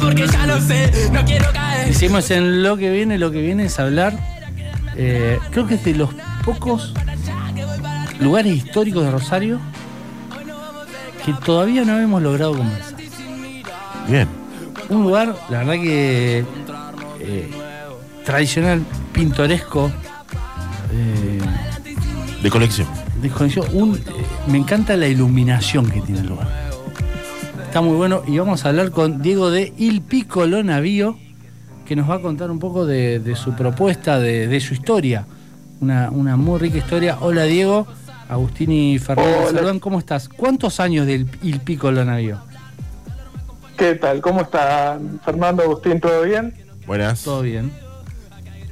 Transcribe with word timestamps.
porque 0.00 0.26
ya 0.26 0.46
lo 0.46 0.60
sé, 0.60 0.90
no 1.12 1.24
quiero 1.24 1.50
caer. 1.52 1.88
Hicimos 1.90 2.30
en 2.30 2.62
lo 2.62 2.76
que 2.76 2.90
viene, 2.90 3.18
lo 3.18 3.30
que 3.30 3.40
viene 3.40 3.64
es 3.66 3.78
hablar, 3.78 4.18
eh, 4.96 5.38
creo 5.50 5.66
que 5.66 5.74
es 5.74 5.84
de 5.84 5.94
los 5.94 6.10
pocos 6.44 6.94
lugares 8.20 8.54
históricos 8.54 9.04
de 9.04 9.10
Rosario 9.10 9.60
que 11.24 11.32
todavía 11.44 11.84
no 11.84 11.98
hemos 11.98 12.22
logrado 12.22 12.56
conversar. 12.56 12.94
Bien. 14.08 14.28
Un 14.88 15.02
lugar, 15.02 15.36
la 15.50 15.58
verdad 15.58 15.74
que 15.74 16.44
eh, 17.20 17.50
tradicional, 18.24 18.82
pintoresco, 19.12 19.90
eh, 20.92 21.40
De 22.42 22.50
colección. 22.50 22.88
de 23.20 23.28
conexión. 23.28 23.66
Un, 23.72 23.96
eh, 23.96 24.00
me 24.46 24.58
encanta 24.58 24.96
la 24.96 25.06
iluminación 25.08 25.90
que 25.90 26.00
tiene 26.00 26.20
el 26.20 26.28
lugar. 26.28 26.67
Está 27.68 27.82
muy 27.82 27.96
bueno 27.96 28.22
y 28.26 28.38
vamos 28.38 28.64
a 28.64 28.70
hablar 28.70 28.90
con 28.90 29.20
Diego 29.20 29.50
de 29.50 29.74
Il 29.76 30.00
Piccolo 30.00 30.62
Navío, 30.64 31.18
que 31.86 31.94
nos 31.96 32.08
va 32.08 32.14
a 32.14 32.20
contar 32.22 32.50
un 32.50 32.58
poco 32.58 32.86
de, 32.86 33.18
de 33.20 33.36
su 33.36 33.54
propuesta, 33.54 34.18
de, 34.18 34.48
de 34.48 34.60
su 34.60 34.72
historia. 34.72 35.26
Una, 35.80 36.10
una 36.10 36.36
muy 36.36 36.58
rica 36.58 36.78
historia. 36.78 37.18
Hola 37.20 37.44
Diego, 37.44 37.86
Agustín 38.28 38.72
y 38.72 38.98
saludan. 38.98 39.80
¿Cómo 39.80 39.98
estás? 39.98 40.28
¿Cuántos 40.30 40.80
años 40.80 41.06
del 41.06 41.28
Il 41.42 41.60
Piccolo 41.60 42.02
Navío? 42.06 42.38
¿Qué 43.76 43.94
tal? 43.96 44.22
¿Cómo 44.22 44.40
está 44.40 44.98
Fernando 45.24 45.62
Agustín? 45.62 46.00
¿Todo 46.00 46.22
bien? 46.22 46.54
Buenas. 46.86 47.22
Todo 47.22 47.42
bien. 47.42 47.70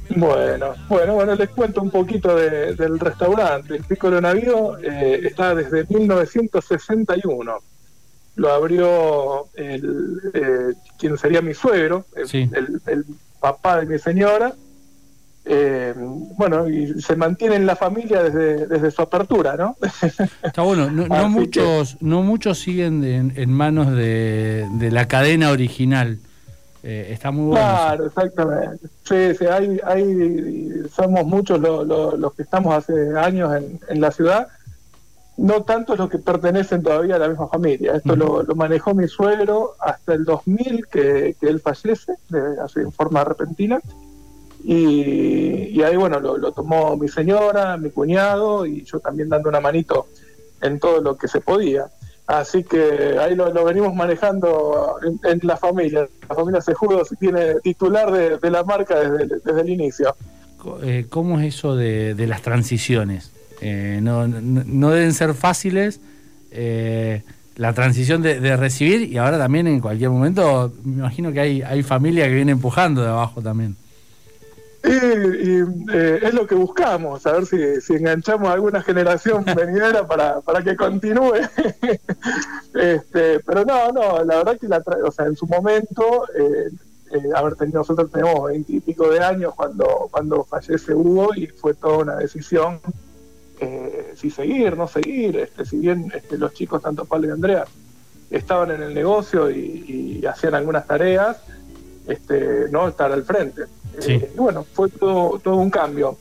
Bueno, 0.09 0.73
bueno, 0.89 1.13
bueno, 1.13 1.35
les 1.35 1.49
cuento 1.49 1.81
un 1.81 1.91
poquito 1.91 2.35
de- 2.35 2.73
del 2.73 2.99
restaurante. 2.99 3.75
El 3.75 3.83
Piccolo 3.83 4.19
Navío 4.19 4.77
eh, 4.79 5.21
está 5.23 5.53
desde 5.53 5.85
1961. 5.87 7.57
Lo 8.37 8.51
abrió 8.53 9.47
el, 9.55 10.21
eh, 10.33 10.73
quien 10.97 11.17
sería 11.17 11.41
mi 11.41 11.53
suegro, 11.53 12.05
el, 12.15 12.27
Sí. 12.27 12.49
el- 12.53 12.81
el 12.87 13.05
papá 13.39 13.79
de 13.81 13.85
mi 13.87 13.99
señora. 13.99 14.53
Eh, 15.49 15.93
bueno, 16.37 16.67
y 16.69 17.01
se 17.01 17.15
mantiene 17.15 17.55
en 17.55 17.65
la 17.65 17.75
familia 17.77 18.21
desde, 18.21 18.67
desde 18.67 18.91
su 18.91 19.01
apertura, 19.01 19.55
¿no? 19.55 19.75
Está 20.43 20.61
bueno. 20.61 20.89
No, 20.91 21.07
no 21.07 21.29
muchos, 21.29 21.97
no 22.01 22.21
muchos 22.21 22.59
siguen 22.59 23.01
de- 23.01 23.15
en, 23.15 23.33
en 23.35 23.51
manos 23.51 23.91
de, 23.95 24.67
de 24.73 24.91
la 24.91 25.07
cadena 25.07 25.51
original. 25.51 26.19
Eh, 26.83 27.09
está 27.11 27.31
muy 27.31 27.47
bueno. 27.47 27.59
eso. 27.65 27.75
Claro, 27.75 28.05
exactamente. 28.07 28.87
Sí, 29.03 29.35
sí, 29.39 29.45
hay, 29.45 29.79
hay, 29.85 30.83
somos 30.95 31.25
muchos 31.25 31.59
lo- 31.59 31.83
lo- 31.85 32.15
los 32.17 32.33
que 32.33 32.43
estamos 32.43 32.73
hace 32.75 32.93
años 33.17 33.55
en, 33.55 33.79
en 33.89 33.99
la 34.01 34.11
ciudad, 34.11 34.47
no 35.37 35.63
tantos 35.63 35.97
los 35.99 36.09
que 36.09 36.17
pertenecen 36.17 36.81
todavía 36.83 37.15
a 37.15 37.19
la 37.19 37.29
misma 37.29 37.47
familia. 37.47 37.93
Esto 37.95 38.15
lo, 38.15 38.43
lo 38.43 38.55
manejó 38.55 38.93
mi 38.95 39.07
suegro 39.07 39.73
hasta 39.79 40.13
el 40.13 40.25
2000 40.25 40.87
que, 40.91 41.35
que 41.39 41.47
él 41.47 41.59
fallece, 41.61 42.13
de- 42.29 42.59
así 42.63 42.79
en 42.79 42.91
forma 42.91 43.23
repentina. 43.23 43.79
Y, 44.63 45.69
y 45.71 45.83
ahí, 45.83 45.95
bueno, 45.95 46.19
lo, 46.19 46.37
lo 46.37 46.51
tomó 46.51 46.97
mi 46.97 47.07
señora, 47.07 47.77
mi 47.77 47.89
cuñado 47.91 48.65
y 48.65 48.83
yo 48.83 48.99
también 48.99 49.29
dando 49.29 49.49
una 49.49 49.59
manito 49.61 50.07
en 50.61 50.79
todo 50.79 51.01
lo 51.01 51.15
que 51.17 51.27
se 51.27 51.39
podía. 51.41 51.85
Así 52.25 52.63
que 52.63 53.17
ahí 53.19 53.35
lo, 53.35 53.53
lo 53.53 53.63
venimos 53.63 53.93
manejando 53.95 54.97
en, 55.03 55.19
en 55.23 55.39
la 55.43 55.55
familia. 55.55 56.09
La 56.27 56.35
familia 56.35 56.59
Sejudos 56.61 57.09
tiene 57.19 57.55
titular 57.61 58.11
de, 58.11 58.37
de 58.37 58.51
la 58.51 58.63
marca 58.63 58.99
desde, 58.99 59.23
el- 59.35 59.41
desde 59.45 59.61
el 59.61 59.69
inicio. 59.69 60.15
Eh, 60.83 61.05
¿Cómo 61.09 61.39
es 61.39 61.55
eso 61.55 61.75
de, 61.77 62.13
de 62.15 62.27
las 62.27 62.41
transiciones? 62.41 63.31
Eh, 63.61 63.99
no, 64.01 64.27
no, 64.27 64.63
no 64.65 64.91
deben 64.91 65.13
ser 65.13 65.33
fáciles 65.33 65.99
eh, 66.51 67.23
la 67.55 67.73
transición 67.73 68.21
de, 68.21 68.39
de 68.39 68.55
recibir 68.55 69.11
y 69.11 69.17
ahora 69.17 69.37
también 69.39 69.65
en 69.67 69.79
cualquier 69.79 70.11
momento 70.11 70.71
me 70.83 70.99
imagino 70.99 71.31
que 71.31 71.39
hay, 71.39 71.61
hay 71.63 71.81
familia 71.81 72.25
que 72.27 72.35
viene 72.35 72.51
empujando 72.51 73.01
de 73.01 73.09
abajo 73.09 73.41
también. 73.41 73.75
Y, 74.83 74.89
y, 74.89 75.63
eh, 75.91 76.19
es 76.21 76.33
lo 76.35 76.45
que 76.45 76.53
buscamos, 76.55 77.25
a 77.25 77.31
ver 77.33 77.45
si, 77.47 77.81
si 77.81 77.95
enganchamos 77.95 78.47
a 78.47 78.53
alguna 78.53 78.81
generación 78.81 79.43
venidera 79.55 80.05
para, 80.07 80.39
para 80.41 80.63
que 80.63 80.75
continúe. 80.75 81.33
este, 82.75 83.39
pero 83.39 83.65
no, 83.65 83.91
no, 83.91 84.23
la 84.23 84.37
verdad 84.37 84.57
que 84.59 84.67
la 84.67 84.83
tra- 84.83 85.03
o 85.03 85.11
sea, 85.11 85.25
en 85.25 85.35
su 85.35 85.47
momento, 85.47 86.25
eh, 86.37 86.69
eh, 87.11 87.29
haber 87.35 87.55
tenido, 87.55 87.79
nosotros 87.79 88.11
tenemos 88.11 88.49
veintipico 88.49 89.09
de 89.09 89.19
años 89.19 89.53
cuando, 89.55 90.07
cuando 90.11 90.43
fallece 90.43 90.93
Hugo 90.93 91.33
y 91.35 91.47
fue 91.47 91.73
toda 91.73 91.97
una 91.97 92.15
decisión 92.17 92.79
eh, 93.59 94.13
si 94.15 94.29
seguir, 94.29 94.77
no 94.77 94.87
seguir, 94.87 95.37
este, 95.37 95.65
si 95.65 95.77
bien 95.77 96.11
este, 96.15 96.37
los 96.37 96.53
chicos, 96.53 96.81
tanto 96.81 97.05
Pablo 97.05 97.27
y 97.27 97.31
Andrea, 97.31 97.65
estaban 98.29 98.71
en 98.71 98.83
el 98.83 98.93
negocio 98.93 99.49
y, 99.49 100.19
y 100.21 100.25
hacían 100.25 100.55
algunas 100.55 100.85
tareas, 100.85 101.37
este, 102.07 102.69
no 102.71 102.87
estar 102.87 103.11
al 103.11 103.23
frente. 103.23 103.63
Sí. 103.99 104.13
Eh, 104.13 104.31
y 104.33 104.37
bueno, 104.37 104.63
fue 104.73 104.89
todo, 104.89 105.39
todo 105.39 105.55
un 105.55 105.69
cambio. 105.69 106.17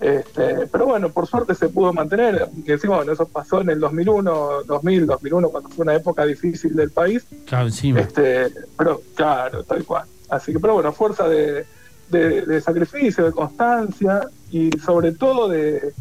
Este, 0.00 0.66
pero 0.66 0.86
bueno, 0.86 1.10
por 1.10 1.28
suerte 1.28 1.54
se 1.54 1.68
pudo 1.68 1.92
mantener, 1.92 2.48
que 2.66 2.72
encima 2.72 2.96
bueno, 2.96 3.12
eso 3.12 3.24
pasó 3.28 3.60
en 3.60 3.70
el 3.70 3.78
2001, 3.78 4.64
2000, 4.66 5.06
2001, 5.06 5.48
cuando 5.50 5.68
fue 5.68 5.84
una 5.84 5.94
época 5.94 6.24
difícil 6.24 6.74
del 6.74 6.90
país, 6.90 7.24
Claro, 7.46 7.66
encima. 7.66 8.00
este, 8.00 8.52
pero 8.76 9.00
claro, 9.14 9.62
tal 9.62 9.84
cual. 9.84 10.04
Así 10.28 10.52
que, 10.52 10.58
pero 10.58 10.74
bueno, 10.74 10.92
fuerza 10.92 11.28
de, 11.28 11.66
de- 12.10 12.42
de 12.42 12.60
sacrificio, 12.60 13.24
de 13.26 13.30
constancia 13.30 14.28
y 14.50 14.70
sobre 14.84 15.12
todo 15.12 15.48
de, 15.48 15.92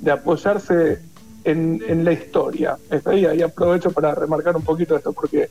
de 0.00 0.10
apoyarse 0.10 1.00
en, 1.44 1.82
en 1.86 2.04
la 2.04 2.12
historia. 2.12 2.76
Este, 2.90 3.10
ahí, 3.10 3.26
ahí 3.26 3.42
aprovecho 3.42 3.90
para 3.90 4.14
remarcar 4.14 4.56
un 4.56 4.62
poquito 4.62 4.96
esto, 4.96 5.12
porque 5.12 5.50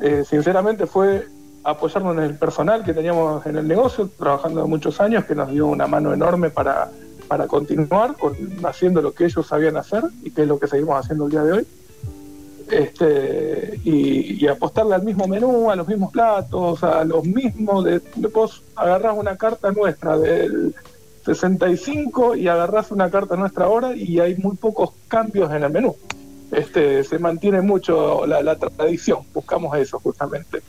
eh, 0.00 0.24
sinceramente 0.28 0.86
fue 0.86 1.26
apoyarnos 1.64 2.16
en 2.16 2.22
el 2.22 2.34
personal 2.36 2.84
que 2.84 2.94
teníamos 2.94 3.44
en 3.46 3.56
el 3.56 3.66
negocio, 3.66 4.08
trabajando 4.16 4.66
muchos 4.66 5.00
años, 5.00 5.24
que 5.24 5.34
nos 5.34 5.50
dio 5.50 5.66
una 5.66 5.86
mano 5.86 6.12
enorme 6.12 6.50
para, 6.50 6.90
para 7.26 7.46
continuar 7.46 8.16
con, 8.16 8.34
haciendo 8.64 9.02
lo 9.02 9.12
que 9.12 9.24
ellos 9.24 9.46
sabían 9.46 9.76
hacer 9.76 10.02
y 10.22 10.30
que 10.30 10.42
es 10.42 10.48
lo 10.48 10.58
que 10.58 10.66
seguimos 10.66 10.98
haciendo 10.98 11.26
el 11.26 11.30
día 11.30 11.42
de 11.42 11.52
hoy 11.52 11.66
este 12.70 13.80
y, 13.84 14.44
y 14.44 14.46
apostarle 14.46 14.94
al 14.94 15.02
mismo 15.02 15.26
menú, 15.26 15.70
a 15.70 15.76
los 15.76 15.88
mismos 15.88 16.12
platos, 16.12 16.82
a 16.82 17.04
los 17.04 17.24
mismos. 17.24 17.84
De, 17.84 18.00
vos 18.32 18.62
agarrás 18.76 19.16
una 19.16 19.36
carta 19.36 19.72
nuestra 19.72 20.18
del 20.18 20.74
65 21.34 22.36
y 22.36 22.48
agarrás 22.48 22.90
una 22.90 23.10
carta 23.10 23.36
nuestra 23.36 23.66
ahora 23.66 23.94
y 23.94 24.18
hay 24.20 24.36
muy 24.36 24.56
pocos 24.56 24.90
cambios 25.08 25.52
en 25.52 25.62
el 25.64 25.70
menú. 25.70 25.94
Este 26.50 27.04
se 27.04 27.18
mantiene 27.18 27.60
mucho 27.60 28.26
la, 28.26 28.42
la 28.42 28.56
tradición, 28.56 29.20
buscamos 29.34 29.76
eso 29.76 29.98
justamente. 30.00 30.60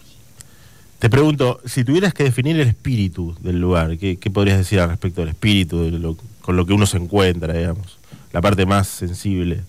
Te 1.00 1.10
pregunto, 1.10 1.62
si 1.66 1.86
tuvieras 1.86 2.14
que 2.14 2.24
definir 2.26 2.60
el 2.60 2.68
espíritu 2.68 3.34
del 3.40 3.60
lugar, 3.62 3.98
¿qué, 3.98 4.18
qué 4.18 4.30
podrías 4.30 4.58
decir 4.58 4.82
al 4.82 4.90
respecto 4.90 5.22
del 5.22 5.30
espíritu, 5.30 5.84
de 5.84 5.92
lo- 5.92 6.18
con 6.42 6.58
lo 6.58 6.66
que 6.66 6.74
uno 6.74 6.86
se 6.86 6.98
encuentra, 6.98 7.54
digamos? 7.54 7.98
La 8.34 8.42
parte 8.42 8.66
más 8.66 8.88
sensible. 8.90 9.62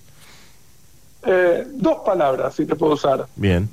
Eh, 1.24 1.66
dos 1.74 1.98
palabras, 2.04 2.54
si 2.54 2.66
te 2.66 2.74
puedo 2.74 2.94
usar. 2.94 3.26
Bien. 3.36 3.68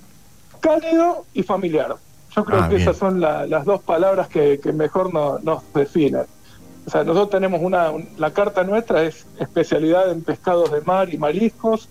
cálido 0.60 1.26
y 1.34 1.44
familiar. 1.44 1.96
Yo 2.36 2.44
creo 2.44 2.60
Ah, 2.64 2.68
que 2.70 2.76
bien. 2.76 2.82
esas 2.88 2.98
son 2.98 3.20
la- 3.22 3.46
las 3.48 3.64
dos 3.66 3.82
palabras 3.82 4.28
que, 4.28 4.60
que 4.62 4.72
mejor 4.74 5.14
no- 5.14 5.40
nos 5.40 5.64
definen. 5.74 6.24
O 6.88 6.90
sea, 6.90 7.03
nosotros 7.03 7.30
tenemos 7.31 7.62
una, 7.62 7.92
un- 7.92 8.08
la 8.18 8.31
carta 8.31 8.64
nuestra 8.64 9.03
es 9.03 9.25
especialidad 9.40 10.09
en 10.09 10.22
pescados 10.24 10.72
de 10.72 10.80
mar 10.81 11.14
y 11.14 11.18
mariscos. 11.18 11.90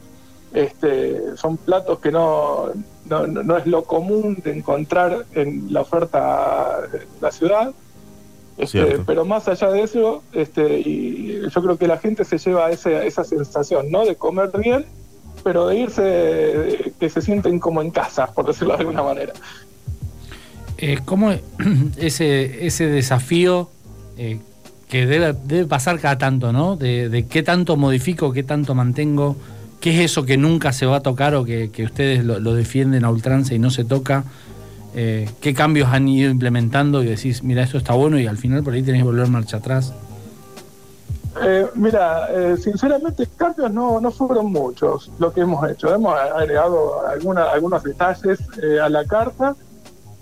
Este, 0.55 1.37
son 1.37 1.59
platos 1.59 1.99
que 1.99 2.11
no, 2.11 2.71
no, 3.05 3.27
no- 3.27 3.57
es 3.59 3.67
lo 3.67 3.85
común 3.85 4.39
de 4.43 4.57
encontrar 4.57 5.27
en 5.35 5.67
la 5.71 5.83
oferta 5.83 6.81
de 6.91 7.03
la 7.21 7.31
ciudad. 7.31 7.73
Este, 8.57 8.79
pero 9.05 9.27
más 9.27 9.47
allá 9.49 9.71
de 9.71 9.83
eso, 9.83 10.23
este, 10.33 10.79
y 10.81 11.43
yo 11.55 11.63
creo 11.63 11.77
que 11.77 11.87
la 11.87 11.99
gente 11.99 12.25
se 12.25 12.39
lleva 12.39 12.71
ese, 12.71 13.07
esa 13.07 13.23
sensación, 13.23 13.91
¿no? 13.91 14.07
De 14.07 14.17
comer 14.17 14.51
bien, 14.59 14.87
pero 15.45 15.67
de 15.67 15.77
irse, 15.77 16.93
que 16.99 17.11
se 17.11 17.21
sienten 17.21 17.59
como 17.59 17.83
en 17.83 17.91
casa, 17.91 18.29
por 18.33 18.47
decirlo 18.47 18.73
de 18.73 18.81
alguna 18.81 19.03
manera. 19.03 19.35
Eh, 20.79 21.01
¿Cómo 21.05 21.33
ese, 21.99 22.67
ese 22.67 22.87
desafío 22.87 23.69
eh, 24.17 24.39
que 24.89 25.07
debe, 25.07 25.35
debe 25.45 25.67
pasar 25.67 25.99
cada 25.99 26.19
tanto, 26.19 26.53
¿no? 26.53 26.77
De, 26.77 27.27
qué 27.29 27.43
tanto 27.43 27.77
modifico, 27.77 28.33
qué 28.33 28.43
tanto 28.43 28.75
mantengo, 28.75 29.37
qué 29.81 29.95
es 29.95 30.11
eso 30.11 30.25
que 30.25 30.37
nunca 30.37 30.73
se 30.73 30.87
va 30.87 30.97
a 30.97 31.01
tocar 31.01 31.35
o 31.35 31.45
que, 31.45 31.71
ustedes 31.85 32.25
lo, 32.25 32.39
lo 32.39 32.55
defienden 32.55 33.05
a 33.05 33.11
ultranza 33.11 33.55
y 33.55 33.59
no 33.59 33.71
se 33.71 33.85
toca. 33.85 34.25
Eh, 34.95 35.29
¿Qué 35.41 35.53
cambios 35.53 35.89
han 35.89 36.09
ido 36.09 36.31
implementando 36.31 37.03
y 37.03 37.07
decís, 37.07 37.43
mira, 37.43 37.63
esto 37.63 37.77
está 37.77 37.93
bueno 37.93 38.19
y 38.19 38.27
al 38.27 38.39
final 38.39 38.63
por 38.63 38.73
ahí 38.73 38.83
tenés 38.83 39.03
que 39.03 39.07
volver 39.07 39.29
marcha 39.29 39.59
atrás? 39.59 39.93
Eh, 41.43 41.67
mira, 41.75 42.29
eh, 42.31 42.57
sinceramente 42.57 43.27
cambios 43.37 43.71
no, 43.71 44.01
no 44.01 44.11
fueron 44.11 44.51
muchos 44.51 45.11
lo 45.19 45.33
que 45.33 45.43
hemos 45.43 45.69
hecho. 45.69 45.95
Hemos 45.95 46.19
agregado 46.19 47.07
alguna, 47.07 47.51
algunos 47.51 47.83
detalles 47.83 48.39
eh, 48.63 48.81
a 48.81 48.89
la 48.89 49.05
carta. 49.05 49.55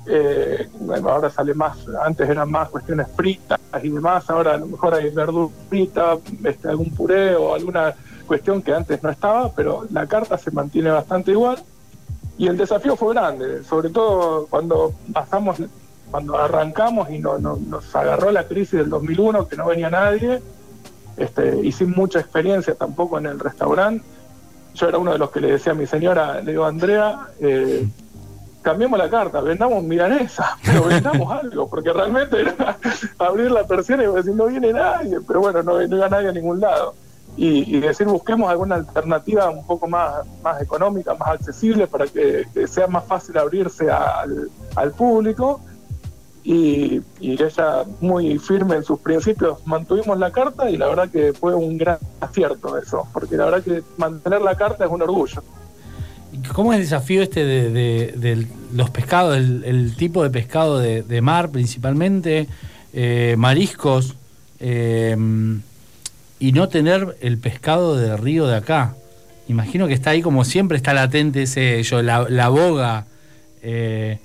Eh, 0.07 0.69
bueno, 0.81 1.11
ahora 1.11 1.31
sale 1.31 1.55
más, 1.55 1.79
antes 2.05 2.29
eran 2.29 2.51
más 2.51 2.69
cuestiones 2.69 3.07
fritas 3.17 3.61
y 3.83 3.89
demás, 3.89 4.29
ahora 4.31 4.55
a 4.55 4.57
lo 4.59 4.67
mejor 4.67 4.95
hay 4.95 5.11
verdura 5.11 5.53
frita, 5.69 6.17
este, 6.45 6.69
algún 6.69 6.91
puré 6.91 7.35
o 7.35 7.55
alguna 7.55 7.95
cuestión 8.27 8.63
que 8.63 8.75
antes 8.75 9.03
no 9.03 9.11
estaba, 9.11 9.51
pero 9.53 9.87
la 9.91 10.07
carta 10.07 10.37
se 10.39 10.51
mantiene 10.51 10.91
bastante 10.91 11.31
igual. 11.33 11.59
y 12.37 12.49
el 12.49 12.57
desafío 12.57 12.97
fue 12.97 13.15
grande, 13.15 13.63
sobre 13.63 13.91
todo 13.91 14.47
cuando 14.51 14.93
pasamos, 15.13 15.57
cuando 16.11 16.37
arrancamos 16.37 17.09
y 17.11 17.21
no, 17.21 17.39
no- 17.39 17.57
nos 17.57 17.95
agarró 17.95 18.33
la 18.33 18.49
crisis 18.49 18.73
del 18.81 18.91
2001, 18.91 19.47
que 19.47 19.57
no 19.57 19.67
venía 19.67 19.89
nadie, 19.89 20.43
este, 21.17 21.61
y 21.63 21.71
sin 21.71 21.91
mucha 21.93 22.19
experiencia 22.19 22.75
tampoco 22.75 23.19
en 23.19 23.27
el 23.27 23.39
restaurante. 23.39 24.05
Yo 24.75 24.89
era 24.89 24.99
uno 24.99 25.13
de 25.13 25.19
los 25.19 25.31
que 25.31 25.41
le 25.41 25.53
decía 25.53 25.73
a 25.73 25.75
mi 25.77 25.87
señora, 25.87 26.41
le 26.41 26.51
digo, 26.51 26.65
Andrea, 26.65 27.29
eh, 27.39 27.87
cambiemos 28.65 28.99
la 28.99 29.09
carta, 29.09 29.41
vendamos 29.41 29.85
milanesa, 29.85 30.57
pero 30.65 30.85
vendamos 30.87 31.31
algo, 31.31 31.69
porque 31.69 31.93
realmente 31.93 32.41
era 32.41 32.77
abrir 33.19 33.53
la 33.53 33.65
persiana 33.65 34.03
y 34.03 34.07
decir, 34.09 34.35
no 34.35 34.47
viene 34.47 34.73
nadie, 34.73 35.19
pero 35.25 35.41
bueno, 35.41 35.63
no, 35.63 35.75
no 35.87 35.97
iba 35.97 36.09
nadie 36.09 36.31
a 36.31 36.33
ningún 36.33 36.61
lado. 36.61 36.95
Y, 37.37 37.77
y 37.77 37.81
decir, 37.81 38.07
busquemos 38.07 38.49
alguna 38.49 38.77
alternativa 38.77 39.51
un 39.51 39.67
poco 39.67 39.87
más, 39.89 40.25
más 40.43 40.63
económica, 40.63 41.15
más 41.15 41.31
accesible, 41.31 41.87
para 41.87 42.07
que, 42.07 42.47
sea 42.67 42.87
más 42.87 43.05
fácil 43.05 43.37
abrirse 43.39 43.91
al, 43.91 44.51
al 44.77 44.93
público. 44.93 45.61
Y, 46.45 47.01
y 47.21 47.43
ella, 47.43 47.85
muy 48.01 48.39
firme 48.39 48.77
en 48.77 48.85
sus 48.85 49.01
principios, 49.01 49.67
mantuvimos 49.67 50.19
la 50.19 50.31
carta 50.31 50.71
y 50.71 50.77
la 50.77 50.89
verdad 50.89 51.09
que 51.09 51.33
fue 51.33 51.55
un 51.55 51.77
gran 51.79 51.99
acierto 52.21 52.77
eso, 52.77 53.09
porque 53.13 53.37
la 53.37 53.47
verdad 53.47 53.63
que 53.63 53.83
mantener 53.97 54.43
la 54.43 54.55
carta 54.55 54.85
es 54.85 54.91
un 54.91 55.03
orgullo. 55.03 55.43
¿Y 56.35 56.49
¿Cómo 56.49 56.73
es 56.73 56.79
el 56.79 56.85
desafío 56.85 57.23
este 57.23 57.45
de, 57.45 58.47
los 58.73 58.91
pescados, 58.91 59.37
el, 59.37 59.95
tipo 59.97 60.25
de 60.25 60.31
pescado 60.31 60.81
de, 60.81 61.21
mar 61.21 61.51
principalmente, 61.51 62.49
eh, 62.93 63.37
mariscos, 63.39 64.17
eh, 64.59 65.17
y 66.41 66.53
no 66.53 66.69
tener 66.69 67.17
el 67.21 67.39
pescado 67.39 67.97
de 67.97 68.17
río 68.17 68.47
de 68.49 68.57
acá? 68.57 68.95
Imagino 69.47 69.87
que 69.87 69.95
está 69.95 70.11
ahí 70.11 70.23
como 70.23 70.45
siempre, 70.45 70.77
está 70.77 70.93
latente 70.93 71.43
ese, 71.43 71.85
la, 72.03 72.49
boga. 72.49 73.05
eh, 73.63 74.19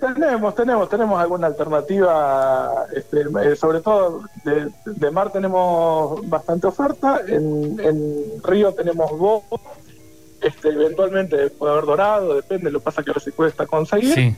tenemos, 0.00 0.54
tenemos, 0.54 0.88
tenemos 0.88 1.20
alguna 1.20 1.48
alternativa, 1.48 2.86
este, 2.94 3.22
eh, 3.22 3.56
sobre 3.56 3.80
todo 3.80 4.22
de, 4.44 4.70
de 4.84 5.10
mar 5.10 5.32
tenemos 5.32 6.28
bastante 6.28 6.68
oferta, 6.68 7.20
en, 7.26 7.80
en 7.80 8.42
río 8.44 8.72
tenemos 8.72 9.10
vos, 9.18 9.42
este, 10.42 10.68
eventualmente 10.70 11.50
puede 11.50 11.72
haber 11.72 11.84
dorado, 11.86 12.34
depende, 12.34 12.70
lo 12.70 12.78
que 12.80 12.84
pasa 12.84 13.02
que 13.02 13.10
a 13.10 13.14
veces 13.14 13.32
cuesta 13.34 13.66
conseguir. 13.66 14.14
sí. 14.14 14.34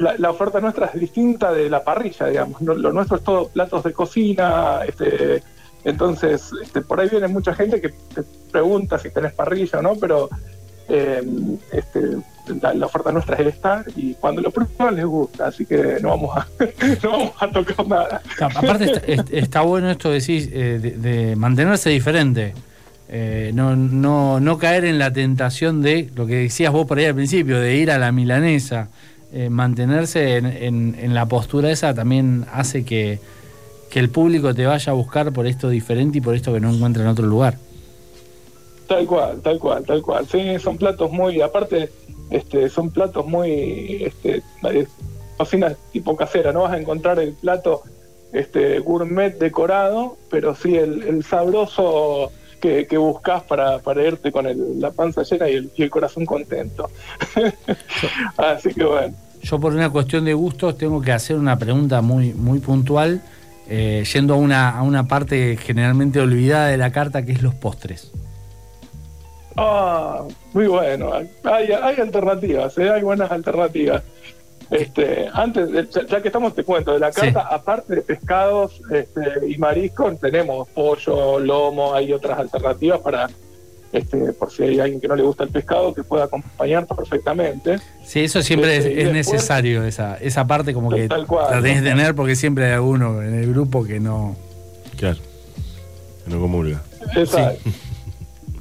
La, 0.00 0.14
la 0.18 0.30
oferta 0.30 0.60
nuestra 0.60 0.86
es 0.92 1.00
distinta 1.00 1.52
de 1.52 1.70
la 1.70 1.82
parrilla, 1.84 2.26
digamos, 2.26 2.60
No- 2.60 2.74
lo 2.74 2.92
nuestro 2.92 3.16
es 3.16 3.24
todo 3.24 3.48
platos 3.48 3.82
de 3.84 3.92
cocina, 3.92 4.80
este, 4.86 5.42
entonces 5.84 6.50
este, 6.62 6.82
por 6.82 7.00
ahí 7.00 7.08
viene 7.08 7.28
mucha 7.28 7.54
gente 7.54 7.80
que 7.80 7.88
te 7.88 8.22
pregunta 8.50 8.98
si 8.98 9.10
tenés 9.10 9.32
parrilla 9.32 9.78
o 9.78 9.82
no, 9.82 9.94
pero 9.94 10.28
eh, 10.88 11.22
este, 11.72 12.00
la, 12.60 12.74
la 12.74 12.86
oferta 12.86 13.12
nuestra 13.12 13.36
es 13.36 13.46
esta 13.54 13.84
y 13.96 14.14
cuando 14.14 14.42
lo 14.42 14.50
prueban 14.50 14.96
les 14.96 15.06
gusta, 15.06 15.46
así 15.46 15.64
que 15.64 15.98
no 16.02 16.08
vamos 16.10 16.36
a, 16.36 16.46
no 17.02 17.10
vamos 17.10 17.32
a 17.38 17.50
tocar 17.50 17.86
nada. 17.86 18.22
Aparte 18.56 18.84
está, 18.84 19.06
est- 19.06 19.32
está 19.32 19.60
bueno 19.62 19.88
esto 19.90 20.12
eh, 20.52 20.78
de, 20.78 20.90
de 20.90 21.36
mantenerse 21.36 21.88
diferente. 21.90 22.54
Eh, 23.12 23.50
no, 23.54 23.74
no, 23.74 24.38
no 24.38 24.58
caer 24.58 24.84
en 24.84 25.00
la 25.00 25.12
tentación 25.12 25.82
de 25.82 26.10
lo 26.14 26.26
que 26.26 26.36
decías 26.36 26.72
vos 26.72 26.86
por 26.86 26.98
ahí 26.98 27.06
al 27.06 27.14
principio, 27.16 27.58
de 27.58 27.74
ir 27.74 27.90
a 27.90 27.98
la 27.98 28.12
milanesa. 28.12 28.88
Eh, 29.32 29.48
mantenerse 29.50 30.36
en, 30.36 30.96
en- 30.98 31.14
la 31.14 31.26
postura 31.26 31.70
esa 31.70 31.92
también 31.94 32.46
hace 32.52 32.84
que, 32.84 33.18
que 33.90 33.98
el 34.00 34.10
público 34.10 34.54
te 34.54 34.66
vaya 34.66 34.92
a 34.92 34.94
buscar 34.94 35.32
por 35.32 35.46
esto 35.46 35.68
diferente 35.68 36.18
y 36.18 36.20
por 36.20 36.34
esto 36.36 36.52
que 36.52 36.60
no 36.60 36.70
encuentra 36.72 37.02
en 37.02 37.08
otro 37.08 37.26
lugar. 37.26 37.56
Tal 38.88 39.06
cual, 39.06 39.40
tal 39.40 39.58
cual, 39.58 39.84
tal 39.84 40.02
cual. 40.02 40.26
Sí, 40.28 40.58
son 40.60 40.76
platos 40.78 41.10
muy, 41.12 41.40
aparte, 41.40 41.90
este, 42.30 42.68
son 42.68 42.90
platos 42.90 43.26
muy, 43.26 44.04
este, 44.04 44.42
de 44.62 44.86
cocina 45.36 45.74
tipo 45.92 46.16
casera. 46.16 46.52
No 46.52 46.62
vas 46.62 46.72
a 46.72 46.78
encontrar 46.78 47.18
el 47.20 47.32
plato, 47.34 47.82
este, 48.32 48.78
gourmet 48.80 49.36
decorado, 49.38 50.16
pero 50.28 50.54
sí 50.56 50.76
el 50.76 51.24
sabroso 51.24 52.32
que, 52.60 52.86
que 52.86 52.96
buscas 52.98 53.42
para, 53.42 53.78
para 53.78 54.06
irte 54.06 54.30
con 54.30 54.46
el- 54.46 54.80
la 54.80 54.90
panza 54.90 55.22
llena 55.22 55.48
y 55.48 55.54
el, 55.54 55.70
y 55.76 55.82
el 55.82 55.90
corazón 55.90 56.24
contento. 56.26 56.90
Así 58.36 58.72
que 58.74 58.84
bueno. 58.84 59.14
Yo 59.42 59.58
por 59.58 59.72
una 59.74 59.88
cuestión 59.90 60.24
de 60.26 60.34
gustos 60.34 60.76
tengo 60.76 61.00
que 61.00 61.12
hacer 61.12 61.36
una 61.36 61.58
pregunta 61.58 62.02
muy, 62.02 62.34
muy 62.34 62.58
puntual, 62.58 63.22
eh, 63.68 64.04
yendo 64.12 64.34
a 64.34 64.36
una, 64.36 64.70
a 64.78 64.82
una 64.82 65.08
parte 65.08 65.56
generalmente 65.56 66.20
olvidada 66.20 66.68
de 66.68 66.76
la 66.76 66.92
carta, 66.92 67.24
que 67.24 67.32
es 67.32 67.42
los 67.42 67.54
postres. 67.54 68.10
Ah, 69.56 70.22
muy 70.52 70.66
bueno. 70.66 71.12
Hay, 71.14 71.72
hay 71.72 71.96
alternativas, 72.00 72.76
¿eh? 72.78 72.90
hay 72.90 73.02
buenas 73.02 73.30
alternativas. 73.30 74.02
Este, 74.70 75.28
antes, 75.32 75.70
de- 75.72 75.88
ya, 75.90 76.06
ya 76.06 76.22
que 76.22 76.28
estamos, 76.28 76.54
te 76.54 76.62
cuento, 76.62 76.92
de 76.92 77.00
la 77.00 77.12
Sí. 77.12 77.20
carta, 77.22 77.40
aparte 77.50 77.96
de 77.96 78.02
pescados 78.02 78.80
este, 78.92 79.48
y 79.48 79.58
mariscos, 79.58 80.18
tenemos 80.20 80.68
pollo, 80.68 81.40
lomo, 81.40 81.92
hay 81.92 82.12
otras 82.12 82.38
alternativas 82.38 83.00
para, 83.00 83.28
este, 83.92 84.32
por 84.32 84.52
si 84.52 84.62
hay 84.62 84.78
alguien 84.78 85.00
que 85.00 85.08
no 85.08 85.16
le 85.16 85.24
gusta 85.24 85.42
el 85.42 85.50
pescado, 85.50 85.92
que 85.92 86.04
pueda 86.04 86.24
acompañar 86.24 86.86
perfectamente. 86.86 87.78
Sí, 88.04 88.20
eso 88.20 88.42
siempre 88.42 88.76
es, 88.76 88.84
Sí, 88.84 88.90
y 88.90 88.92
es 88.92 89.12
después- 89.12 89.32
necesario, 89.32 89.82
esa, 89.84 90.16
esa 90.18 90.46
parte 90.46 90.72
como 90.72 90.88
que 90.90 91.08
Tal 91.08 91.26
cual. 91.26 91.46
la 91.50 91.60
tenés 91.62 91.82
que 91.82 91.88
tener 91.88 92.14
porque 92.14 92.36
siempre 92.36 92.66
hay 92.66 92.72
alguno 92.74 93.22
en 93.22 93.34
el 93.34 93.50
grupo 93.50 93.84
que 93.84 93.98
no... 93.98 94.36
Claro. 94.96 95.18
Que 96.24 96.30
no 96.30 96.40
comulga. 96.40 96.80
Exacto. 97.16 97.70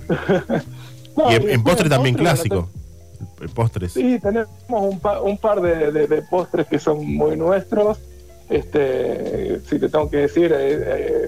No, 1.17 1.29
y 1.31 1.35
en, 1.35 1.63
postre 1.63 1.89
también 1.89 2.15
postre, 2.15 2.33
clásico. 2.50 2.69
El, 3.19 3.44
el 3.44 3.50
postre 3.50 3.89
sí. 3.89 4.19
Tenemos 4.19 4.50
un, 4.69 5.00
pa- 5.00 5.21
un 5.21 5.38
par 5.38 5.62
de, 5.62 5.92
de- 5.92 6.07
de 6.07 6.21
postres 6.24 6.68
que 6.68 6.80
son 6.80 7.06
muy 7.16 7.36
nuestros. 7.36 8.00
Este, 8.50 9.60
si 9.69 9.80
te 9.80 9.89
tengo 9.89 10.10
que 10.10 10.18
decir, 10.18 10.51
eh, 10.54 11.27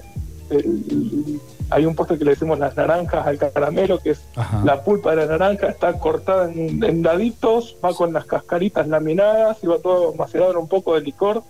el- 0.50 1.40
hay 1.70 1.86
un 1.86 1.94
postre 1.94 2.18
que 2.18 2.24
le 2.24 2.32
decimos 2.32 2.58
las 2.58 2.76
naranjas 2.76 3.26
al 3.26 3.38
caramelo, 3.38 3.98
que 3.98 4.10
es 4.10 4.22
Ajá. 4.36 4.60
la 4.64 4.82
pulpa 4.84 5.10
de 5.10 5.16
la 5.16 5.26
naranja, 5.26 5.68
está 5.68 5.98
cortada 5.98 6.52
en, 6.52 6.82
en 6.84 7.02
daditos, 7.02 7.76
va 7.82 7.94
con 7.94 8.12
las 8.12 8.26
cascaritas 8.26 8.86
laminadas 8.88 9.58
y 9.62 9.66
va 9.68 9.78
todo 9.78 10.12
macerado 10.14 10.50
en 10.50 10.58
un 10.58 10.68
poco 10.68 10.94
de 10.94 11.00
licor, 11.00 11.42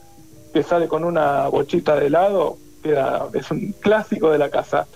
que 0.53 0.63
sale 0.63 0.87
con 0.87 1.03
una 1.03 1.49
bochita 1.49 1.97
de 1.97 2.07
helado, 2.07 2.57
queda, 2.85 3.29
es 3.35 3.51
un 3.51 3.75
clásico 3.81 4.31
de 4.31 4.39
la 4.39 4.51
casa. 4.51 4.87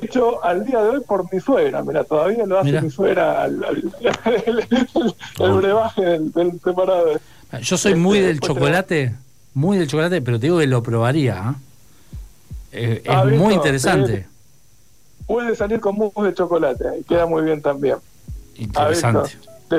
Hecho 0.00 0.42
al 0.42 0.64
día 0.64 0.80
de 0.82 0.88
hoy 0.88 1.00
por 1.00 1.30
mi 1.32 1.38
suegra, 1.40 1.82
mira, 1.82 2.02
todavía 2.04 2.46
lo 2.46 2.58
hace 2.58 2.80
mi 2.80 2.90
suegra 2.90 3.42
al, 3.42 3.62
al- 3.64 3.92
el, 4.46 4.58
el- 4.70 5.14
el 5.38 5.52
brebaje 5.52 6.02
del, 6.02 6.32
del 6.32 6.52
preparador. 6.58 7.20
Yo 7.60 7.76
soy 7.76 7.94
muy 7.94 8.16
Este, 8.18 8.28
del 8.28 8.40
chocolate, 8.40 9.14
muy 9.54 9.76
del 9.78 9.88
chocolate, 9.88 10.22
pero 10.22 10.38
te 10.40 10.46
digo 10.46 10.58
que 10.58 10.66
lo 10.66 10.82
probaría. 10.82 11.36
¿ah? 11.48 11.54
Eh, 12.72 13.02
Ah, 13.06 13.22
es 13.24 13.30
¿visto? 13.30 13.44
muy 13.44 13.54
interesante. 13.54 14.26
Puede 15.26 15.54
salir 15.54 15.78
con 15.80 15.96
mousse 15.96 16.22
de 16.28 16.34
chocolate 16.34 16.84
y 17.00 17.04
queda 17.04 17.26
muy 17.26 17.42
bien 17.42 17.60
también. 17.60 17.96
Interesante. 18.56 19.30
Ah, 19.70 19.78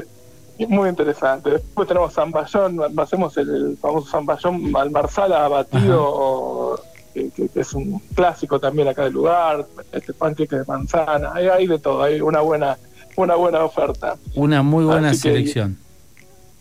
Muy 0.67 0.89
interesante. 0.89 1.49
Después 1.49 1.87
tenemos 1.87 2.13
zamballón, 2.13 2.79
hacemos 2.99 3.35
el, 3.37 3.75
famoso 3.81 4.07
zamballón 4.09 4.71
al 4.75 4.91
marsala 4.91 5.47
batido, 5.47 6.79
que, 7.13 7.29
que- 7.29 7.47
que 7.49 7.59
es 7.59 7.73
un 7.73 7.99
clásico 8.15 8.59
también 8.59 8.87
acá 8.87 9.03
del 9.03 9.13
lugar, 9.13 9.65
este 9.91 10.13
panqueque 10.13 10.55
de 10.57 10.65
manzana, 10.65 11.31
hay, 11.33 11.47
hay 11.47 11.67
de 11.67 11.79
todo, 11.79 12.01
hay 12.03 12.21
una 12.21 12.41
buena, 12.41 12.77
una 13.15 13.35
buena 13.35 13.63
oferta. 13.63 14.15
Una 14.35 14.61
muy 14.63 14.85
buena 14.85 15.09
Así 15.11 15.21
que- 15.23 15.29
selección. 15.29 15.77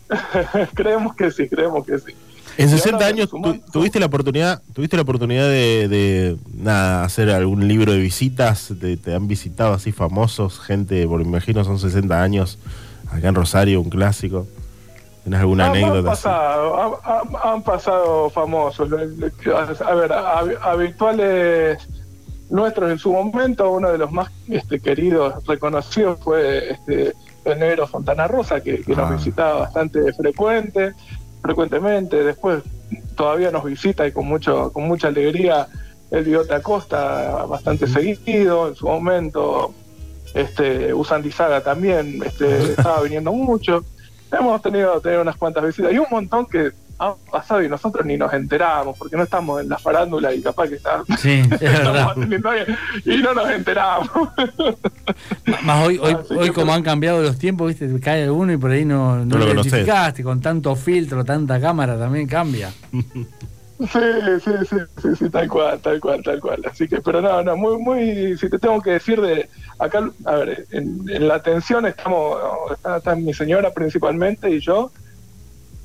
creemos 0.73 1.15
que 1.15 1.31
sí, 1.31 1.47
creemos 1.49 1.85
que 1.85 1.97
sí. 1.99 2.11
En 2.55 2.67
Y 2.67 2.71
60 2.71 2.97
ahora 2.97 3.07
años 3.07 3.29
tu- 3.29 3.59
tuviste 3.71 3.99
la 3.99 4.05
oportunidad, 4.05 4.61
tuviste 4.73 4.95
la 4.95 5.01
oportunidad 5.01 5.47
de, 5.47 5.87
de, 5.87 6.37
nada, 6.55 7.03
hacer 7.03 7.31
algún 7.31 7.67
libro 7.67 7.93
de 7.93 7.97
visitas, 7.99 8.71
te, 8.79 8.95
te 8.97 9.15
han 9.15 9.27
visitado 9.27 9.73
así 9.73 9.91
famosos, 9.91 10.59
gente, 10.59 11.07
por 11.07 11.19
me 11.21 11.27
imagino 11.27 11.63
son 11.63 11.79
60 11.79 12.21
años, 12.21 12.59
acá 13.11 13.29
en 13.29 13.35
Rosario, 13.35 13.81
un 13.81 13.89
clásico. 13.89 14.47
¿Tenés 15.23 15.39
alguna 15.39 15.65
Ah, 15.65 15.67
Han 15.69 15.75
anécdota? 15.75 16.09
pasado, 16.09 16.99
han, 17.43 17.63
pasado 17.63 18.29
famosos. 18.29 18.91
A 18.91 18.95
ver, 19.95 20.11
hab- 20.11 20.57
habituales 20.61 21.87
nuestros 22.49 22.91
en 22.91 22.99
su 22.99 23.11
momento, 23.13 23.71
uno 23.71 23.91
de 23.91 23.97
los 23.97 24.11
más 24.11 24.29
este, 24.49 24.79
queridos, 24.79 25.45
reconocidos, 25.47 26.19
fue 26.21 26.71
este, 26.71 27.13
el 27.45 27.59
negro 27.59 27.87
Fontana 27.87 28.27
Rosa, 28.27 28.61
que, 28.61 28.81
que 28.81 28.93
Ah. 28.93 28.95
nos 28.97 29.11
visitaba 29.17 29.59
bastante 29.61 30.11
frecuente, 30.13 30.93
frecuentemente. 31.41 32.23
Después 32.23 32.61
todavía 33.15 33.49
nos 33.51 33.63
visita 33.63 34.05
y 34.05 34.11
con 34.11 34.25
mucho 34.27 34.71
con 34.73 34.83
mucha 34.87 35.07
alegría 35.07 35.67
el 36.11 36.23
Bigote 36.25 36.53
Acosta, 36.53 37.45
bastante 37.47 37.87
seguido 37.87 38.67
en 38.67 38.75
su 38.75 38.87
momento. 38.87 39.73
Este, 40.33 40.93
Usandi 40.93 41.31
Saga 41.31 41.61
también 41.61 42.19
este, 42.25 42.57
estaba 42.77 43.01
viniendo 43.01 43.31
mucho 43.31 43.83
hemos 44.39 44.61
tenido, 44.61 44.99
tenido 45.01 45.21
unas 45.21 45.35
cuantas 45.37 45.65
visitas 45.65 45.91
y 45.93 45.97
un 45.97 46.07
montón 46.09 46.45
que 46.45 46.71
han 46.99 47.13
pasado 47.31 47.63
y 47.63 47.67
nosotros 47.69 48.05
ni 48.05 48.17
nos 48.17 48.31
enteramos, 48.33 48.97
porque 48.97 49.17
no 49.17 49.23
estamos 49.23 49.61
en 49.61 49.67
la 49.69 49.77
farándula 49.79 50.33
y 50.33 50.41
capaz 50.41 50.69
que 50.69 50.75
está, 50.75 51.03
Sí, 51.17 51.41
es 51.41 51.49
verdad. 51.59 51.85
estamos 51.87 52.11
atendiendo 52.11 52.49
a 52.49 52.51
alguien 52.53 52.77
y 53.05 53.17
no 53.17 53.33
nos 53.33 53.49
enteramos. 53.49 54.09
Más 55.63 55.87
hoy, 55.87 55.97
hoy, 56.01 56.13
Así 56.13 56.33
hoy 56.35 56.49
como 56.51 56.73
han 56.73 56.83
cambiado 56.83 57.21
los 57.21 57.37
tiempos, 57.37 57.67
viste, 57.69 57.99
cae 57.99 58.23
alguno 58.23 58.53
y 58.53 58.57
por 58.57 58.71
ahí 58.71 58.85
no, 58.85 59.17
no, 59.17 59.25
No 59.25 59.37
lo 59.37 59.53
identificaste, 59.53 60.23
con 60.23 60.39
tanto 60.39 60.75
filtro, 60.75 61.25
tanta 61.25 61.59
cámara 61.59 61.97
también 61.97 62.27
cambia. 62.27 62.71
Sí, 63.91 63.99
sí, 64.43 64.51
sí, 64.69 64.77
sí, 65.01 65.15
sí, 65.17 65.29
tal 65.29 65.49
cual, 65.49 65.79
tal 65.81 65.99
cual, 65.99 66.23
tal 66.23 66.39
cual. 66.39 66.61
Así 66.69 66.87
que, 66.87 67.01
pero 67.01 67.21
no, 67.21 67.43
no, 67.43 67.57
muy, 67.57 67.77
muy, 67.79 68.37
si 68.37 68.49
te 68.49 68.57
tengo 68.57 68.81
que 68.81 68.91
decir 68.91 69.19
de 69.19 69.49
acá, 69.77 70.09
a 70.23 70.35
ver, 70.35 70.65
en, 70.71 71.03
en 71.09 71.27
la 71.27 71.35
atención 71.35 71.85
estamos, 71.85 72.39
está, 72.71 72.97
está 72.97 73.15
mi 73.15 73.33
señora 73.33 73.71
principalmente 73.71 74.49
y 74.49 74.61
yo, 74.61 74.89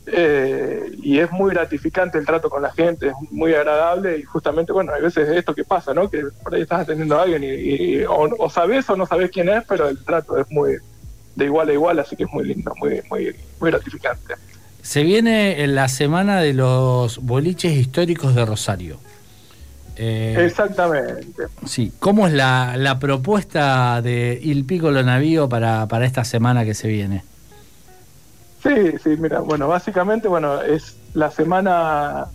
eh, 0.06 0.92
y 1.02 1.18
es 1.18 1.30
muy 1.32 1.50
gratificante 1.52 2.18
el 2.18 2.26
trato 2.26 2.48
con 2.48 2.62
la 2.62 2.70
gente, 2.72 3.08
es 3.08 3.14
muy 3.32 3.52
agradable 3.52 4.18
y 4.18 4.22
justamente, 4.22 4.72
bueno, 4.72 4.92
hay 4.92 5.02
veces 5.02 5.28
esto 5.28 5.54
que 5.54 5.64
pasa, 5.64 5.92
¿no? 5.92 6.08
Que 6.08 6.24
por 6.42 6.54
ahí 6.54 6.62
estás 6.62 6.82
atendiendo 6.82 7.18
a 7.18 7.22
alguien 7.22 7.42
y, 7.44 8.04
o, 8.04 8.28
o 8.38 8.48
sabes 8.50 8.88
o 8.90 8.96
no 8.96 9.06
sabes 9.06 9.30
quién 9.32 9.48
es, 9.48 9.64
pero 9.68 9.88
el 9.88 9.98
trato 10.04 10.38
es 10.38 10.48
muy 10.50 10.76
de 11.34 11.44
igual 11.44 11.68
a 11.68 11.72
igual, 11.72 11.98
así 11.98 12.16
que 12.16 12.24
es 12.24 12.30
muy 12.32 12.44
lindo, 12.44 12.72
muy, 12.78 13.02
muy, 13.10 13.34
muy 13.60 13.70
gratificante. 13.70 14.34
Se 14.82 15.02
viene 15.02 15.62
en 15.64 15.74
la 15.74 15.88
semana 15.88 16.40
de 16.40 16.54
los 16.54 17.18
boliches 17.18 17.76
históricos 17.76 18.34
de 18.34 18.44
Rosario. 18.44 18.98
Eh, 19.96 20.36
Exactamente. 20.46 21.48
sí, 21.66 21.92
¿cómo 21.98 22.28
es 22.28 22.32
la, 22.32 22.76
la 22.76 23.00
propuesta 23.00 24.00
de 24.00 24.38
Il 24.40 24.64
Piccolo 24.64 25.02
Navío 25.02 25.48
para, 25.48 25.88
para 25.88 26.06
esta 26.06 26.24
semana 26.24 26.64
que 26.64 26.74
se 26.74 26.86
viene? 26.86 27.24
Sí, 28.62 28.92
sí, 29.02 29.10
mira, 29.18 29.40
bueno, 29.40 29.66
básicamente, 29.66 30.28
bueno, 30.28 30.62
es 30.62 30.96
la 31.14 31.30
semana 31.30 32.26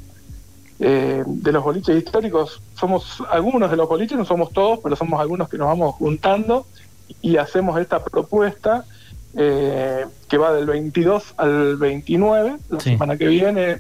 eh, 0.80 1.24
de 1.26 1.52
los 1.52 1.64
boliches 1.64 1.98
históricos. 1.98 2.62
Somos 2.76 3.24
algunos 3.32 3.72
de 3.72 3.78
los 3.78 3.88
boliches, 3.88 4.18
no 4.18 4.26
somos 4.26 4.52
todos, 4.52 4.80
pero 4.84 4.96
somos 4.96 5.20
algunos 5.22 5.48
que 5.48 5.58
nos 5.58 5.68
vamos 5.68 5.96
juntando 5.96 6.66
y 7.22 7.38
hacemos 7.38 7.80
esta 7.80 8.04
propuesta 8.04 8.86
eh, 9.36 10.06
que 10.28 10.38
va 10.38 10.54
del 10.54 10.66
22 10.66 11.34
al 11.38 11.78
29, 11.78 12.58
la 12.70 12.80
Sí. 12.80 12.92
semana 12.92 13.18
que 13.18 13.28
viene. 13.28 13.78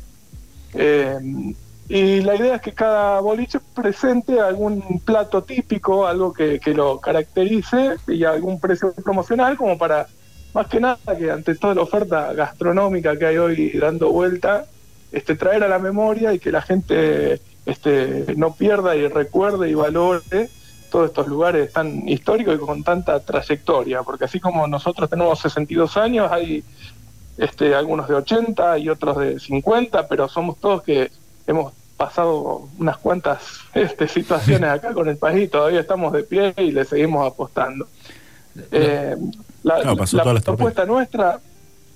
Eh, 0.73 1.53
y 1.89 2.21
la 2.21 2.35
idea 2.35 2.55
es 2.55 2.61
que 2.61 2.71
cada 2.71 3.19
boliche 3.19 3.59
presente 3.75 4.39
algún 4.39 4.99
plato 5.05 5.43
típico, 5.43 6.07
algo 6.07 6.33
que, 6.33 6.59
que 6.59 6.73
lo 6.73 6.99
caracterice 6.99 7.95
y 8.07 8.23
algún 8.23 8.59
precio 8.59 8.93
promocional 9.03 9.57
como 9.57 9.77
para, 9.77 10.07
más 10.53 10.67
que 10.67 10.79
nada, 10.79 10.97
que 11.17 11.29
ante 11.29 11.55
toda 11.55 11.75
la 11.75 11.81
oferta 11.81 12.33
gastronómica 12.33 13.17
que 13.17 13.25
hay 13.25 13.37
hoy 13.37 13.71
dando 13.77 14.11
vuelta, 14.11 14.65
este, 15.11 15.35
traer 15.35 15.63
a 15.63 15.67
la 15.67 15.77
memoria 15.77 16.33
y 16.33 16.39
que 16.39 16.51
la 16.51 16.61
gente 16.61 17.39
este, 17.65 18.25
no 18.37 18.55
pierda 18.55 18.95
y 18.95 19.07
recuerde 19.07 19.69
y 19.69 19.73
valore 19.75 20.49
todos 20.93 21.07
estos 21.07 21.27
lugares 21.27 21.73
tan 21.73 22.07
históricos 22.07 22.53
y 22.53 22.59
con 22.59 22.83
tanta 22.83 23.19
trayectoria, 23.19 24.03
porque 24.03 24.25
así 24.25 24.39
como 24.39 24.67
nosotros 24.67 25.09
tenemos 25.09 25.39
62 25.39 25.97
años, 25.97 26.31
hay 26.31 26.63
este, 27.35 27.73
algunos 27.73 28.07
de 28.07 28.13
80 28.13 28.77
y 28.77 28.89
otros 28.89 29.17
de 29.17 29.39
50, 29.39 30.07
pero 30.07 30.29
somos 30.29 30.59
todos 30.59 30.83
que 30.83 31.09
hemos 31.47 31.73
pasado 31.97 32.69
unas 32.77 32.97
cuantas 32.97 33.41
este, 33.73 34.07
situaciones 34.07 34.69
acá 34.69 34.93
con 34.93 35.09
el 35.09 35.17
país, 35.17 35.49
todavía 35.49 35.79
estamos 35.79 36.13
de 36.13 36.21
pie 36.21 36.53
y 36.57 36.69
le 36.69 36.85
seguimos 36.85 37.25
apostando. 37.25 37.87
Eh, 38.71 39.15
la 39.63 39.95
las 39.95 40.43
propuesta 40.43 40.85
nuestra, 40.85 41.39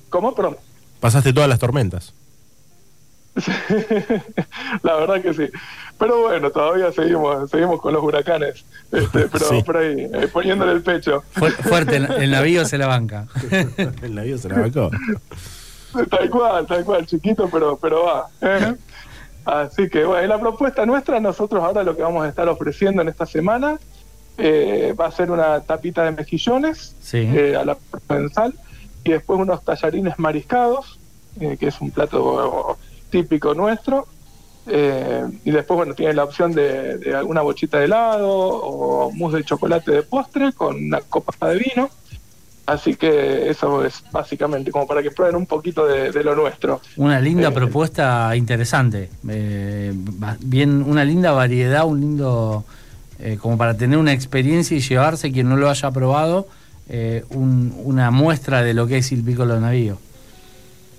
¿cómo? 0.10 0.34
Perdón. 0.34 0.58
Pasaste 1.00 1.34
todas 1.34 1.48
las 1.48 1.60
tormentas. 1.60 2.16
la 4.84 4.96
verdad 4.96 5.22
que 5.22 5.34
sí. 5.34 5.50
Pero 6.00 6.22
bueno, 6.22 6.50
todavía 6.52 6.92
seguimos 6.92 7.50
seguimos 7.50 7.82
con 7.82 7.94
los 7.94 8.04
huracanes, 8.04 8.66
este, 8.92 9.28
pero 9.28 9.46
Sí. 9.50 9.64
por 9.64 9.78
ahí, 9.78 10.08
eh, 10.14 10.28
poniéndole 10.32 10.72
el 10.74 10.82
pecho. 10.82 11.24
Fu- 11.32 11.46
fuerte, 11.48 11.96
el, 11.98 12.32
navío 12.32 12.66
se 12.66 12.78
la 12.78 12.88
banca. 12.88 13.28
El 14.02 14.16
navío 14.16 14.38
se 14.38 14.50
la 14.50 14.60
bancó. 14.60 14.90
Tal 16.10 16.30
cual, 16.30 16.68
tal 16.68 16.84
cual, 16.84 17.06
chiquito, 17.08 17.50
pero, 17.52 17.78
pero 17.78 18.04
va. 18.04 18.28
¿eh? 18.42 18.76
Así 19.46 19.90
que 19.90 20.04
bueno, 20.04 20.24
y 20.26 20.28
la 20.28 20.40
propuesta 20.40 20.86
nuestra, 20.86 21.20
nosotros 21.20 21.64
ahora 21.64 21.84
lo 21.84 21.96
que 21.96 22.04
vamos 22.04 22.26
a 22.26 22.30
estar 22.30 22.48
ofreciendo 22.50 23.02
en 23.02 23.08
esta 23.08 23.26
semana 23.26 23.80
eh, 24.38 24.94
va 25.00 25.08
a 25.08 25.12
ser 25.12 25.32
una 25.32 25.62
tapita 25.62 26.04
de 26.04 26.12
mejillones 26.12 26.96
Sí. 27.02 27.18
eh, 27.20 27.56
a 27.56 27.64
la 27.66 27.76
provenzal 28.08 28.54
y 29.04 29.12
después 29.12 29.40
unos 29.40 29.64
tallarines 29.64 30.20
mariscados, 30.20 31.00
eh, 31.40 31.56
que 31.58 31.68
es 31.70 31.80
un 31.82 31.90
plato 31.92 32.78
típico 33.10 33.54
nuestro. 33.54 34.08
eh, 34.70 35.24
y 35.46 35.52
después, 35.52 35.78
bueno, 35.78 35.94
tiene 35.94 36.14
la 36.14 36.26
opción 36.26 36.52
de, 36.54 36.98
de 36.98 37.16
alguna 37.16 37.42
bochita 37.42 37.78
de 37.80 37.86
helado 37.86 38.28
o 38.30 39.12
mousse 39.12 39.38
de 39.38 39.44
chocolate 39.46 39.92
de 39.92 40.04
postre 40.04 40.52
con 40.54 40.76
una 40.76 41.00
copa 41.02 41.48
de 41.50 41.58
vino. 41.58 41.90
Así 42.66 42.96
que 42.96 43.50
eso 43.50 43.86
es 43.86 44.04
básicamente 44.12 44.72
como 44.72 44.86
para 44.86 45.02
que 45.02 45.10
prueben 45.12 45.38
un 45.38 45.46
poquito 45.46 45.86
de, 45.88 46.12
de 46.12 46.22
lo 46.22 46.36
nuestro. 46.36 46.82
Una 46.98 47.18
linda 47.22 47.48
Eh, 47.48 47.52
propuesta 47.54 48.36
interesante. 48.36 49.10
eh, 49.30 49.94
bien, 50.42 50.84
una 50.84 51.06
linda 51.06 51.32
variedad, 51.32 51.86
un 51.86 52.02
lindo. 52.02 52.66
eh, 53.20 53.38
como 53.42 53.58
para 53.58 53.74
tener 53.76 53.98
una 53.98 54.12
experiencia 54.14 54.76
y 54.78 54.80
llevarse, 54.82 55.32
quien 55.32 55.48
no 55.50 55.56
lo 55.56 55.70
haya 55.70 55.90
probado, 55.92 56.48
un- 57.32 57.74
una 57.84 58.12
muestra 58.12 58.62
de 58.64 58.74
lo 58.76 58.86
que 58.86 58.98
es 58.98 59.12
el 59.14 59.24
Piccolo 59.24 59.60
Navío. 59.60 59.98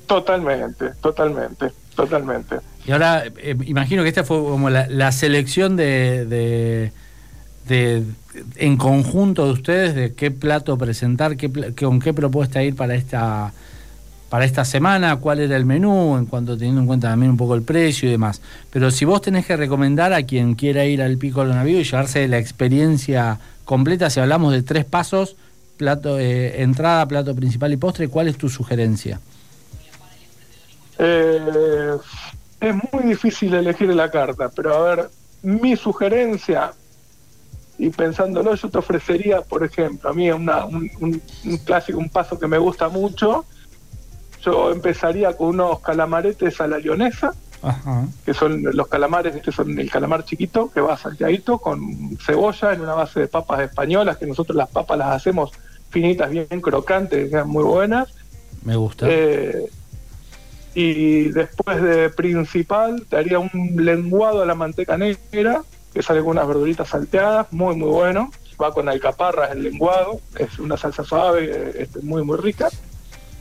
Totalmente, 0.07 0.93
totalmente, 1.03 1.71
totalmente. 1.99 2.57
Y 2.87 2.93
ahora, 2.93 3.25
eh, 3.27 3.57
imagino 3.67 4.03
que 4.05 4.09
esta 4.09 4.23
fue 4.25 4.39
como 4.39 4.71
la, 4.71 4.87
la 4.89 5.11
selección 5.11 5.75
de, 5.77 6.25
de- 6.27 6.93
de- 7.69 8.05
en 8.57 8.77
conjunto 8.77 9.47
de 9.47 9.53
ustedes 9.53 9.95
de 9.97 10.15
qué 10.15 10.31
plato 10.31 10.79
presentar, 10.79 11.37
qué, 11.37 11.51
con 11.75 11.99
qué 11.99 12.15
propuesta 12.15 12.63
ir 12.63 12.77
para 12.77 12.95
esta 12.95 13.53
para 14.31 14.45
esta 14.45 14.65
semana, 14.67 15.17
cuál 15.17 15.41
era 15.41 15.57
el 15.57 15.65
menú, 15.65 16.17
en 16.19 16.27
cuanto 16.27 16.55
teniendo 16.57 16.83
en 16.83 16.87
cuenta 16.87 17.09
también 17.09 17.31
un 17.31 17.39
poco 17.39 17.55
el 17.55 17.63
precio 17.63 18.09
y 18.09 18.13
demás. 18.13 18.43
Pero 18.71 18.91
si 18.91 19.07
vos 19.07 19.23
tenés 19.23 19.47
que 19.47 19.57
recomendar 19.57 20.13
a 20.13 20.23
quien 20.23 20.55
quiera 20.55 20.85
ir 20.85 21.01
al 21.01 21.17
Pico 21.17 21.43
Navío 21.47 21.81
y 21.81 21.85
llevarse 21.85 22.29
la 22.29 22.37
experiencia 22.39 23.39
completa, 23.65 24.11
si 24.11 24.21
hablamos 24.21 24.53
de 24.53 24.63
tres 24.63 24.85
pasos, 24.85 25.35
plato, 25.79 26.19
eh, 26.19 26.61
entrada, 26.63 27.07
plato 27.09 27.35
principal 27.35 27.73
y 27.73 27.79
postre, 27.79 28.09
¿cuál 28.09 28.29
es 28.29 28.37
tu 28.37 28.51
sugerencia? 28.51 29.19
Eh, 30.99 31.97
es 32.61 32.75
muy 32.93 33.05
difícil 33.05 33.55
elegir 33.55 33.95
la 33.95 34.11
carta, 34.11 34.49
pero 34.55 34.75
a 34.75 34.83
ver, 34.95 35.11
mi 35.43 35.77
sugerencia, 35.77 36.73
y 37.79 37.91
pensándolo, 37.91 38.55
yo 38.57 38.69
te 38.69 38.79
ofrecería, 38.79 39.41
por 39.43 39.65
ejemplo, 39.65 40.11
a 40.11 40.13
mí 40.13 40.29
una- 40.31 40.65
un, 40.65 40.91
un- 41.01 41.23
un 41.45 41.57
clásico, 41.59 41.99
un 41.99 42.09
paso 42.09 42.39
que 42.39 42.49
me 42.49 42.59
gusta 42.59 42.89
mucho, 42.89 43.45
yo 44.43 44.73
empezaría 44.73 45.37
con 45.37 45.49
unos 45.49 45.81
calamaretes 45.81 46.61
a 46.61 46.67
la 46.67 46.79
leonesa, 46.79 47.33
Ajá. 47.63 48.07
que 48.25 48.35
son 48.35 48.63
los 48.65 48.89
calamares, 48.89 49.41
que 49.43 49.53
son 49.53 49.79
el 49.79 49.91
calamar 49.91 50.25
chiquito, 50.25 50.71
que 50.73 50.81
va 50.81 50.97
salteadito 50.97 51.59
con 51.59 52.17
cebolla 52.25 52.73
en 52.73 52.81
una 52.81 52.95
base 52.95 53.21
de 53.21 53.29
papas 53.29 53.61
españolas, 53.61 54.17
que 54.17 54.27
nosotros 54.27 54.57
las 54.57 54.69
papas 54.69 54.99
las 54.99 55.09
hacemos 55.11 55.53
finitas, 55.91 56.31
bien 56.31 56.47
crocantes, 56.61 57.25
que 57.25 57.31
quedan 57.31 57.49
muy 57.49 57.65
buenas. 57.65 58.09
Me 58.65 58.75
gusta. 58.77 59.07
Eh, 59.09 59.71
y 60.75 61.25
después 61.31 61.83
de 61.83 62.11
principal 62.11 63.05
te 63.09 63.17
haría 63.17 63.39
un 63.39 63.51
lenguado 63.77 64.43
a 64.43 64.47
la 64.47 64.55
manteca 64.55 64.97
negra, 64.97 65.63
que 65.93 66.03
sale 66.03 66.21
con 66.21 66.31
unas 66.31 66.47
verduritas 66.47 66.89
salteadas, 66.89 67.53
muy 67.53 67.75
muy 67.77 67.89
bueno. 67.89 68.31
Va 68.61 68.73
con 68.73 68.89
alcaparras 68.89 69.53
el 69.53 69.63
lenguado, 69.63 70.21
es 70.37 70.59
una 70.59 70.77
salsa 70.77 71.05
suave, 71.05 71.75
este, 71.79 72.01
muy 72.01 72.25
muy 72.25 72.39
rica. 72.39 72.69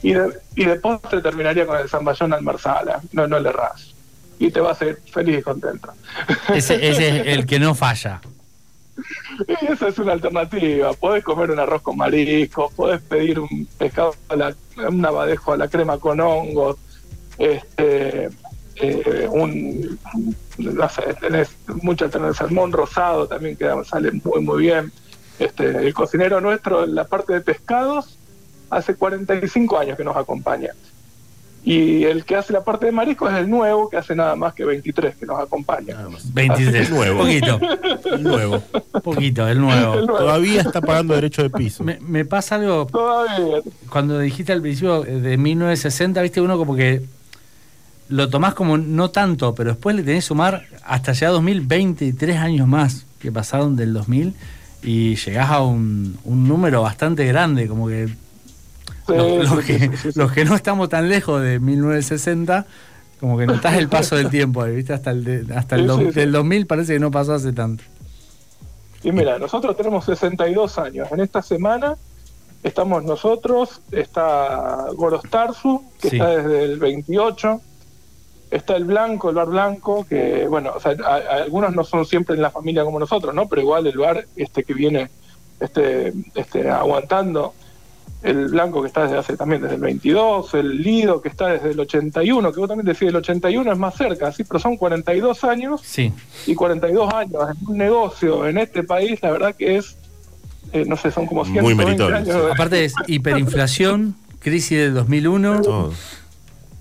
Y 0.04 0.14
de, 0.14 0.30
y 0.56 0.66
de 0.66 0.76
postre 0.76 1.22
terminaría 1.22 1.66
con 1.66 1.80
el 1.80 1.90
zamballón 1.90 2.34
al 2.34 2.44
marsala, 2.44 3.02
no, 3.14 3.28
no 3.28 3.40
le 3.40 3.50
errás. 3.50 3.96
Y 4.38 4.52
te 4.52 4.60
vas 4.60 4.80
a 4.82 4.86
ir 4.86 5.00
feliz 5.12 5.40
y 5.40 5.42
contento. 5.42 5.92
Ese, 6.54 6.76
ese 6.88 7.22
es 7.22 7.28
el 7.28 7.48
que 7.48 7.60
no 7.60 7.74
falla. 7.74 8.22
Y 9.48 9.72
esa 9.72 9.88
es 9.88 10.00
una 10.00 10.14
alternativa. 10.14 10.94
Podés 10.94 11.24
comer 11.24 11.52
un 11.52 11.60
arroz 11.60 11.82
con 11.82 11.98
marisco, 11.98 12.72
podés 12.76 13.02
pedir 13.02 13.40
un 13.40 13.68
pescado, 13.78 14.16
a 14.30 14.36
la, 14.36 14.56
un 14.90 15.06
abadejo 15.06 15.54
a 15.54 15.58
la 15.58 15.68
crema 15.68 15.98
con 15.98 16.20
hongos, 16.20 16.78
este, 17.40 18.30
eh, 18.76 19.28
un, 19.32 19.98
no 20.58 20.90
sé, 20.90 21.02
tenés 21.20 21.50
mucha. 21.82 22.10
Salmón 22.34 22.72
rosado 22.72 23.28
también 23.28 23.56
queda, 23.56 23.84
sale 23.84 24.12
muy, 24.24 24.42
muy 24.42 24.62
bien. 24.64 24.92
Este, 25.40 25.66
el 25.70 25.94
cocinero 25.94 26.42
nuestro 26.42 26.84
en 26.84 26.96
la 26.96 27.06
parte 27.06 27.34
de 27.34 27.42
pescados 27.42 28.18
hace 28.70 28.96
45 28.96 29.78
años 29.78 29.98
que 29.98 30.04
nos 30.04 30.18
acompaña. 30.18 30.72
Y 31.64 32.06
el 32.06 32.24
que 32.24 32.38
hace 32.38 32.54
la 32.54 32.64
parte 32.64 32.86
de 32.86 32.94
marisco 32.94 33.28
es 33.28 33.36
el 33.36 33.50
nuevo, 33.50 33.90
que 33.90 33.98
hace 33.98 34.16
nada 34.16 34.38
más 34.38 34.54
que 34.54 34.64
23 34.64 35.18
que 35.18 35.26
nos 35.26 35.38
acompaña. 35.40 35.96
Nada 35.96 36.10
más. 36.10 36.34
23. 36.34 36.90
Nuevo. 36.92 37.20
Poquito, 37.20 37.60
El 38.14 38.24
nuevo. 38.24 38.64
poquito, 39.04 39.48
el 39.50 39.60
nuevo. 39.60 39.94
El 39.96 40.06
nuevo. 40.06 40.18
Todavía 40.18 40.62
está 40.62 40.80
pagando 40.80 41.14
derecho 41.16 41.44
de 41.44 41.50
piso. 41.50 41.84
Me, 41.84 42.00
me 42.00 42.24
pasa 42.24 42.56
algo 42.56 42.86
Todavía. 42.86 43.58
cuando 43.90 44.18
dijiste 44.20 44.54
al 44.54 44.62
principio 44.62 45.04
eh, 45.06 45.20
de 45.20 45.38
1960, 45.38 46.22
viste 46.22 46.40
uno 46.40 46.58
como 46.58 46.74
que 46.74 47.02
lo 48.10 48.30
tomás 48.30 48.54
como 48.54 48.78
no 48.78 49.10
tanto, 49.10 49.54
pero 49.56 49.72
después 49.72 49.96
le 49.96 50.04
tenés 50.04 50.24
que 50.24 50.28
sumar 50.28 50.64
hasta 50.84 51.14
ya 51.14 51.30
2023 51.30 52.38
años 52.38 52.68
más 52.68 53.06
que 53.20 53.32
pasaron 53.32 53.76
del 53.76 53.94
2000 53.94 54.34
y 54.84 55.16
llegás 55.16 55.50
a 55.50 55.62
un, 55.62 56.18
un 56.24 56.48
número 56.48 56.82
bastante 56.82 57.26
grande, 57.26 57.68
como 57.68 57.88
que 57.88 58.10
los, 59.08 59.66
que, 59.66 59.92
los 60.16 60.32
que 60.32 60.46
no 60.46 60.56
estamos 60.56 60.90
tan 60.90 61.10
lejos 61.10 61.42
de 61.42 61.60
1960, 61.60 62.66
como 63.20 63.38
que 63.38 63.46
notás 63.46 63.78
el 63.78 63.90
paso 63.90 64.16
del 64.16 64.30
tiempo, 64.30 64.64
¿viste? 64.66 64.94
Hasta 64.94 65.12
el, 65.12 65.48
hasta 65.56 65.76
el 65.76 66.14
del 66.14 66.32
2000 66.32 66.68
parece 66.68 66.94
que 66.94 67.00
no 67.00 67.12
pasó 67.12 67.34
hace 67.34 67.54
tanto. 67.54 67.84
Y 69.04 69.12
mira, 69.12 69.40
nosotros 69.40 69.76
tenemos 69.78 70.06
62 70.06 70.78
años. 70.80 71.08
En 71.12 71.22
esta 71.22 71.42
semana 71.42 71.96
estamos 72.64 73.04
nosotros, 73.04 73.82
está 73.92 74.88
Gorostarzu, 74.94 75.84
que 76.02 76.10
está 76.10 76.30
desde 76.38 76.66
el 76.66 76.80
28, 76.80 77.62
está 78.52 78.76
el 78.76 78.86
Blanco, 78.86 79.30
el 79.30 79.36
Bar 79.36 79.48
Blanco, 79.48 80.06
que 80.08 80.48
bueno, 80.48 80.74
o 80.76 80.80
sea, 80.80 80.92
algunos 81.44 81.76
no 81.76 81.84
son 81.84 82.06
siempre 82.06 82.36
en 82.36 82.42
la 82.42 82.52
familia 82.52 82.84
como 82.84 83.00
nosotros, 83.00 83.34
¿no? 83.34 83.48
Pero 83.48 83.62
igual 83.62 83.88
el 83.88 83.98
bar 83.98 84.26
este 84.36 84.64
que 84.64 84.74
viene 84.74 85.10
este, 85.60 86.14
este, 86.36 86.70
aguantando 86.70 87.54
el 88.24 88.48
Blanco 88.48 88.82
que 88.82 88.88
está 88.88 89.04
desde 89.04 89.18
hace 89.18 89.38
también 89.38 89.62
desde 89.62 89.76
el 89.76 89.82
22, 89.82 90.54
el 90.56 90.82
Lido 90.82 91.22
que 91.22 91.30
está 91.30 91.48
desde 91.48 91.72
el 91.72 91.80
81, 91.80 92.52
que 92.52 92.60
vos 92.60 92.68
también 92.68 92.86
decís 92.86 93.08
el 93.10 93.16
81 93.16 93.72
es 93.72 93.78
más 93.78 93.96
cerca, 93.96 94.32
sí, 94.32 94.44
pero 94.44 94.60
son 94.60 94.78
42 94.78 95.44
años 95.44 95.82
sí. 95.84 96.12
y 96.46 96.56
42 96.56 97.14
años 97.14 97.42
en 97.50 97.70
un 97.70 97.78
negocio 97.78 98.48
en 98.48 98.58
este 98.58 98.84
país, 98.84 99.22
la 99.22 99.32
verdad 99.32 99.56
que 99.56 99.78
es, 99.78 99.98
eh, 100.74 100.84
no 100.86 100.98
sé, 100.98 101.12
son 101.12 101.28
como 101.28 101.46
120 101.46 102.04
años. 102.04 102.52
Aparte 102.52 102.86
es 102.86 102.94
hiperinflación, 103.06 104.16
crisis 104.40 104.78
del 104.80 104.94
2001. 104.96 105.62
Todo, 105.62 105.94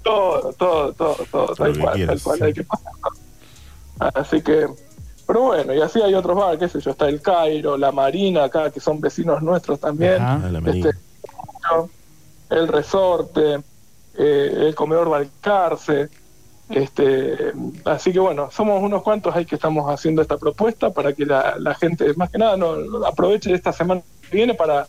todo, 0.07 0.53
todo, 0.53 0.93
todo, 0.93 1.17
todo 1.31 1.55
tal 1.55 1.79
cual, 1.79 2.07
tal 2.07 2.23
cual, 2.23 2.43
hay 2.43 2.53
que 2.53 2.65
pasar. 2.65 2.93
Así 4.15 4.41
que... 4.41 4.69
Pero 5.27 5.41
bueno, 5.41 5.75
y 5.75 5.81
así 5.81 6.01
hay 6.01 6.15
otros 6.15 6.37
bares, 6.37 6.61
qué 6.61 6.69
sé 6.69 6.81
yo, 6.81 6.93
está 6.93 7.09
el 7.09 7.21
Cairo, 7.21 7.77
la 7.77 7.91
Marina 7.91 8.45
acá, 8.45 8.71
que 8.71 8.79
son 8.79 9.01
vecinos 9.01 9.43
nuestros 9.43 9.81
también. 9.81 10.23
Este, 10.67 10.91
el 12.51 12.69
resorte, 12.69 13.59
eh, 14.17 14.55
el 14.69 14.75
comedor 14.77 15.09
Balcarce. 15.09 16.09
Este, 16.69 17.53
así 17.85 18.13
que 18.13 18.21
bueno, 18.21 18.51
somos 18.53 18.81
unos 18.81 19.03
cuantos 19.03 19.35
ahí 19.35 19.45
que 19.45 19.57
estamos 19.57 19.93
haciendo 19.93 20.23
esta 20.23 20.39
propuesta 20.39 20.91
para 20.91 21.13
que 21.13 21.27
la, 21.27 21.77
gente, 21.81 22.15
más 22.15 22.31
que 22.31 22.39
nada, 22.39 22.57
no, 22.57 23.05
aproveche 23.05 23.53
esta 23.53 23.73
semana 23.73 24.03
que 24.31 24.37
viene 24.37 24.55
para, 24.55 24.87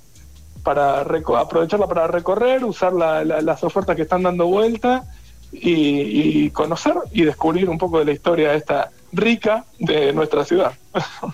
para 0.67 0.99
aprovecharla 0.99 1.87
para 1.87 2.07
recorrer, 2.07 2.65
usar 2.65 2.91
las 2.91 3.63
ofertas 3.63 3.95
que 3.95 4.01
están 4.01 4.23
dando 4.23 4.47
vuelta 4.47 5.05
y, 5.49 6.49
conocer 6.49 6.93
y 7.13 7.23
descubrir 7.23 7.69
un 7.69 7.77
poco 7.77 7.99
de 7.99 8.03
la 8.03 8.11
historia 8.11 8.53
esta 8.53 8.91
rica 9.13 9.63
de 9.79 10.11
nuestra 10.11 10.43
ciudad. 10.43 10.73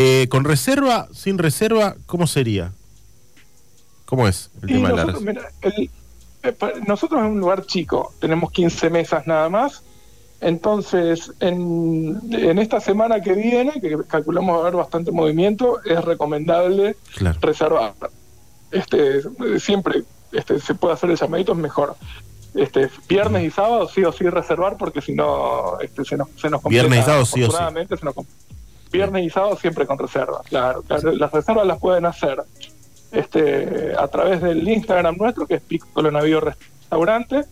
Eh, 0.00 0.28
¿Con 0.28 0.44
reserva, 0.44 1.08
sin 1.12 1.38
reserva, 1.38 1.96
cómo 2.06 2.28
sería? 2.28 2.70
¿Cómo 4.04 4.28
es 4.28 4.48
el 4.62 4.68
tema 4.68 4.90
nosotros, 4.90 5.24
de 5.24 5.34
la 5.34 5.50
eh, 5.64 6.54
nosotros 6.86 7.20
en 7.20 7.26
un 7.26 7.40
lugar 7.40 7.66
chico, 7.66 8.14
tenemos 8.20 8.52
15 8.52 8.90
mesas 8.90 9.26
nada 9.26 9.48
más. 9.48 9.82
Entonces, 10.40 11.32
en, 11.40 12.20
esta 12.60 12.78
semana 12.78 13.20
que 13.20 13.32
viene, 13.32 13.80
que 13.80 13.96
calculamos 14.06 14.60
haber 14.60 14.76
bastante 14.76 15.10
movimiento, 15.10 15.82
es 15.84 16.04
recomendable 16.04 16.94
reservar. 17.40 17.94
Este, 18.70 19.22
siempre 19.58 20.02
este, 20.32 20.60
se 20.60 20.74
puede 20.74 20.94
hacer 20.94 21.10
el 21.10 21.16
llamadito, 21.16 21.52
es 21.52 21.58
mejor. 21.58 21.96
Este, 22.54 22.90
viernes 23.08 23.44
y 23.44 23.50
sábado 23.50 23.88
sí 23.88 24.02
o 24.04 24.12
sí 24.12 24.28
reservar, 24.28 24.76
porque 24.76 25.00
si 25.00 25.14
no 25.14 25.78
este, 25.80 26.04
se, 26.04 26.16
nos, 26.16 26.28
se 26.36 26.50
nos. 26.50 26.62
Viernes 26.64 27.00
y 27.00 27.02
sábado 27.02 27.24
sí 27.24 27.42
o 27.42 27.50
sí. 27.50 27.56
viernes 28.90 29.24
y 29.24 29.30
sábado 29.30 29.56
siempre 29.56 29.86
con 29.86 29.98
reserva, 29.98 30.42
claro. 30.48 30.82
Las 30.88 31.32
reservas 31.32 31.66
las 31.66 31.78
pueden 31.78 32.06
hacer 32.06 32.42
este, 33.12 33.94
a 33.96 34.08
través 34.08 34.40
del 34.40 34.66
Instagram 34.68 35.16
nuestro, 35.16 35.46
que 35.46 35.56
es 35.56 35.62
Piccolo 35.62 36.10
Navío 36.10 36.40
Restaurante. 36.40 37.44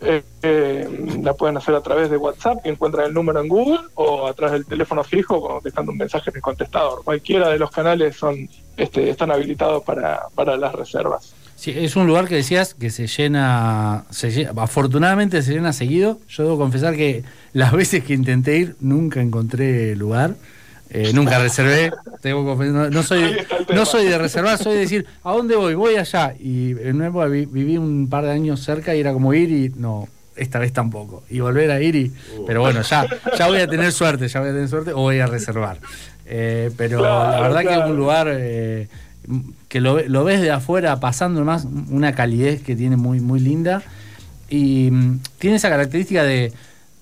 Eh, 0.00 0.22
eh, 0.42 1.18
la 1.22 1.32
pueden 1.32 1.56
hacer 1.56 1.74
a 1.74 1.80
través 1.80 2.10
de 2.10 2.16
WhatsApp, 2.16 2.62
que 2.62 2.68
encuentran 2.68 3.06
el 3.06 3.14
número 3.14 3.40
en 3.40 3.48
Google, 3.48 3.80
o 3.94 4.26
a 4.26 4.34
través 4.34 4.52
del 4.52 4.66
teléfono 4.66 5.02
fijo, 5.02 5.60
dejando 5.64 5.92
un 5.92 5.98
mensaje 5.98 6.30
en 6.30 6.36
el 6.36 6.42
contestador. 6.42 7.02
Cualquiera 7.02 7.48
de 7.48 7.58
los 7.58 7.70
canales 7.70 8.16
son 8.16 8.48
este, 8.76 9.08
están 9.08 9.30
habilitados 9.30 9.82
para, 9.84 10.28
para 10.34 10.56
las 10.56 10.74
reservas. 10.74 11.34
Sí, 11.56 11.72
es 11.74 11.96
un 11.96 12.06
lugar 12.06 12.28
que 12.28 12.34
decías 12.34 12.74
que 12.74 12.90
se 12.90 13.06
llena, 13.06 14.04
se 14.10 14.46
afortunadamente 14.54 15.40
se 15.40 15.54
llena 15.54 15.72
seguido. 15.72 16.18
Yo 16.28 16.42
debo 16.42 16.58
confesar 16.58 16.94
que 16.94 17.24
las 17.54 17.72
veces 17.72 18.04
que 18.04 18.12
intenté 18.12 18.58
ir 18.58 18.76
nunca 18.80 19.22
encontré 19.22 19.96
lugar. 19.96 20.34
Eh, 20.90 21.12
nunca 21.12 21.38
reservé, 21.38 21.90
tengo 22.20 22.54
no, 22.64 23.02
soy, 23.02 23.36
no 23.74 23.84
soy 23.84 24.06
de 24.06 24.18
reservar, 24.18 24.56
soy 24.56 24.74
de 24.74 24.80
decir, 24.80 25.06
¿a 25.24 25.32
dónde 25.32 25.56
voy? 25.56 25.74
Voy 25.74 25.96
allá. 25.96 26.34
Y 26.38 26.70
en 26.80 26.98
nuevo 26.98 27.28
viví 27.28 27.76
un 27.76 28.08
par 28.08 28.24
de 28.24 28.30
años 28.30 28.60
cerca 28.60 28.94
y 28.94 29.00
era 29.00 29.12
como 29.12 29.34
ir 29.34 29.50
y 29.50 29.68
no, 29.76 30.08
esta 30.36 30.58
vez 30.58 30.72
tampoco. 30.72 31.24
Y 31.28 31.40
volver 31.40 31.70
a 31.70 31.80
ir 31.80 31.96
y. 31.96 32.12
Pero 32.46 32.60
bueno, 32.60 32.82
ya, 32.82 33.06
ya 33.36 33.48
voy 33.48 33.60
a 33.60 33.66
tener 33.66 33.90
suerte, 33.92 34.28
ya 34.28 34.40
voy 34.40 34.50
a 34.50 34.52
tener 34.52 34.68
suerte 34.68 34.92
o 34.92 35.00
voy 35.00 35.18
a 35.18 35.26
reservar. 35.26 35.78
Eh, 36.24 36.70
pero 36.76 37.02
la 37.02 37.40
verdad 37.40 37.62
que 37.62 37.72
es 37.72 37.90
un 37.90 37.96
lugar 37.96 38.28
eh, 38.30 38.88
que 39.68 39.80
lo, 39.80 40.00
lo, 40.02 40.24
ves 40.24 40.40
de 40.40 40.50
afuera 40.50 40.98
pasando 40.98 41.44
más, 41.44 41.66
una 41.90 42.14
calidez 42.14 42.62
que 42.62 42.76
tiene 42.76 42.96
muy, 42.96 43.20
muy 43.20 43.40
linda. 43.40 43.82
Y 44.48 44.90
mm, 44.92 45.20
tiene 45.38 45.56
esa 45.56 45.68
característica 45.68 46.22
de 46.22 46.52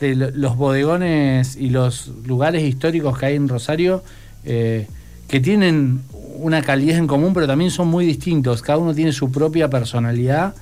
de 0.00 0.14
los 0.14 0.56
bodegones 0.56 1.56
y 1.56 1.70
los 1.70 2.08
lugares 2.26 2.62
históricos 2.62 3.18
que 3.18 3.26
hay 3.26 3.36
en 3.36 3.48
Rosario, 3.48 4.02
eh, 4.44 4.86
que 5.28 5.40
tienen 5.40 6.00
una 6.36 6.62
calidez 6.62 6.96
en 6.96 7.06
común, 7.06 7.32
pero 7.32 7.46
también 7.46 7.70
son 7.70 7.88
muy 7.88 8.04
distintos. 8.04 8.60
Cada 8.60 8.78
uno 8.78 8.94
tiene 8.94 9.12
su 9.12 9.30
propia 9.30 9.70
personalidad. 9.70 10.54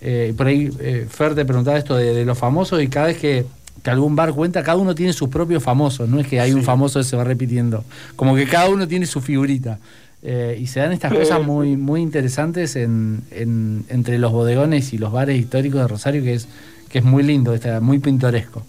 Eh, 0.00 0.32
por 0.36 0.46
ahí 0.46 0.70
eh, 0.80 1.06
Fer 1.08 1.34
te 1.34 1.44
preguntaba 1.44 1.76
esto 1.76 1.96
de, 1.96 2.24
los 2.24 2.38
famosos 2.38 2.82
y 2.82 2.88
cada 2.88 3.08
vez 3.08 3.18
que, 3.18 3.46
algún 3.84 4.14
bar 4.16 4.34
cuenta, 4.34 4.62
cada 4.62 4.76
uno 4.76 4.94
tiene 4.94 5.12
su 5.12 5.30
propio 5.30 5.60
famoso. 5.60 6.06
No 6.06 6.20
es 6.20 6.26
que 6.26 6.40
hay 6.40 6.52
un 6.52 6.62
famoso 6.62 7.00
que 7.00 7.04
se 7.04 7.16
va 7.16 7.24
repitiendo. 7.24 7.84
Como 8.16 8.34
que 8.34 8.46
cada 8.46 8.68
uno 8.68 8.86
tiene 8.86 9.06
su 9.06 9.20
figurita. 9.20 9.78
y 10.22 10.66
se 10.66 10.80
dan 10.80 10.92
estas 10.92 11.12
cosas 11.12 11.42
muy, 11.46 11.76
muy 11.76 12.02
interesantes 12.02 12.76
en, 12.76 13.22
entre 13.30 14.18
los 14.18 14.32
bodegones 14.32 14.92
y 14.92 14.98
los 14.98 15.10
bares 15.10 15.38
históricos 15.38 15.80
de 15.80 15.88
Rosario, 15.88 16.22
que 16.22 16.34
es, 16.34 16.48
que 16.90 16.98
es 16.98 17.04
muy 17.04 17.22
lindo, 17.22 17.54
está 17.54 17.80
muy 17.80 17.98
pintoresco. 17.98 18.62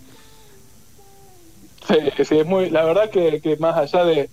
Sí, 1.90 2.24
sí, 2.24 2.38
es 2.38 2.46
muy, 2.46 2.70
la 2.70 2.86
verdad 2.86 3.10
que, 3.10 3.58
más 3.60 3.76
allá 3.76 4.06
de, 4.06 4.30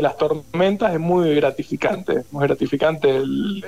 las 0.00 0.16
tormentas 0.16 0.94
es 0.94 1.00
muy 1.00 1.34
gratificante, 1.34 2.22
muy 2.30 2.46
gratificante 2.46 3.16
el, 3.16 3.64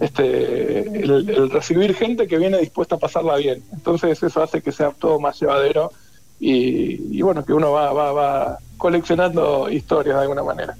este, 0.00 1.02
el, 1.02 1.50
recibir 1.50 1.94
gente 1.94 2.26
que 2.26 2.38
viene 2.38 2.56
dispuesta 2.56 2.94
a 2.94 2.98
pasarla 2.98 3.36
bien. 3.36 3.62
Entonces 3.72 4.22
eso 4.22 4.42
hace 4.42 4.62
que 4.62 4.72
sea 4.72 4.92
todo 4.98 5.20
más 5.20 5.38
llevadero 5.38 5.92
y, 6.40 7.20
bueno, 7.20 7.44
que 7.44 7.52
uno 7.52 7.70
va, 7.72 7.92
va, 7.92 8.12
va 8.12 8.58
coleccionando 8.78 9.68
historias 9.68 10.16
de 10.16 10.22
alguna 10.22 10.42
manera. 10.42 10.74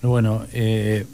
Bueno, 0.00 0.44
eh, 0.54 1.04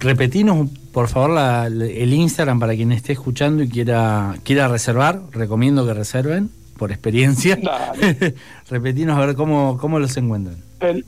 repetinos 0.00 0.68
por 0.92 1.08
favor 1.08 1.38
el 1.38 2.12
Instagram 2.12 2.60
para 2.60 2.74
quien 2.74 2.92
esté 2.92 3.12
escuchando 3.12 3.62
y 3.62 3.70
quiera, 3.70 4.36
quiera 4.42 4.68
reservar, 4.68 5.22
recomiendo 5.32 5.86
que 5.86 5.94
reserven 5.94 6.50
por 6.78 6.90
experiencia. 6.92 7.58
Repetinos 8.70 9.18
a 9.18 9.26
ver 9.26 9.36
cómo, 9.36 9.76
cómo 9.78 9.98
los 9.98 10.16
encuentran. 10.16 10.56
El, 10.80 11.04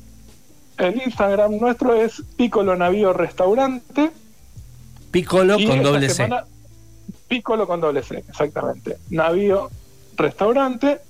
el 0.76 1.02
Instagram 1.02 1.56
nuestro 1.58 1.94
es 1.94 2.22
Piccolo 2.36 2.76
Navío 2.76 3.14
Restaurante. 3.14 4.10
Piccolo 5.10 5.56
con 5.66 5.82
doble 5.82 6.10
C. 6.10 6.28
Piccolo 7.28 7.66
con 7.66 7.80
doble 7.80 8.02
C, 8.02 8.18
exactamente. 8.28 8.98
Navío 9.08 9.70
Restaurante. 10.16 11.00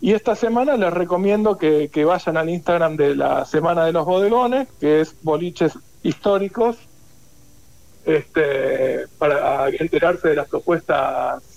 Y 0.00 0.12
esta 0.12 0.36
semana 0.36 0.76
les 0.76 0.92
recomiendo 0.92 1.56
que, 1.56 1.88
que, 1.90 2.04
vayan 2.04 2.36
al 2.36 2.50
Instagram 2.50 2.96
de 2.96 3.16
la 3.16 3.46
Semana 3.46 3.86
de 3.86 3.92
los 3.92 4.04
Bodegones, 4.04 4.68
que 4.78 5.00
es 5.00 5.14
Boliches 5.22 5.78
Históricos, 6.02 6.76
este, 8.04 9.06
para 9.16 9.70
enterarse 9.70 10.28
de 10.28 10.36
las 10.36 10.48
propuestas 10.48 11.53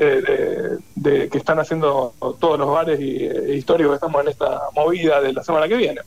eh, 0.00 0.78
de, 0.94 1.28
que 1.28 1.38
están 1.38 1.58
haciendo 1.58 2.14
todos 2.38 2.58
los 2.58 2.70
bares 2.70 3.00
y, 3.00 3.24
eh, 3.24 3.56
históricos 3.56 3.92
que 3.92 3.94
estamos 3.96 4.22
en 4.22 4.28
esta 4.28 4.60
movida 4.74 5.20
de 5.20 5.32
la 5.32 5.42
semana 5.42 5.66
que 5.68 5.76
viene. 5.76 6.00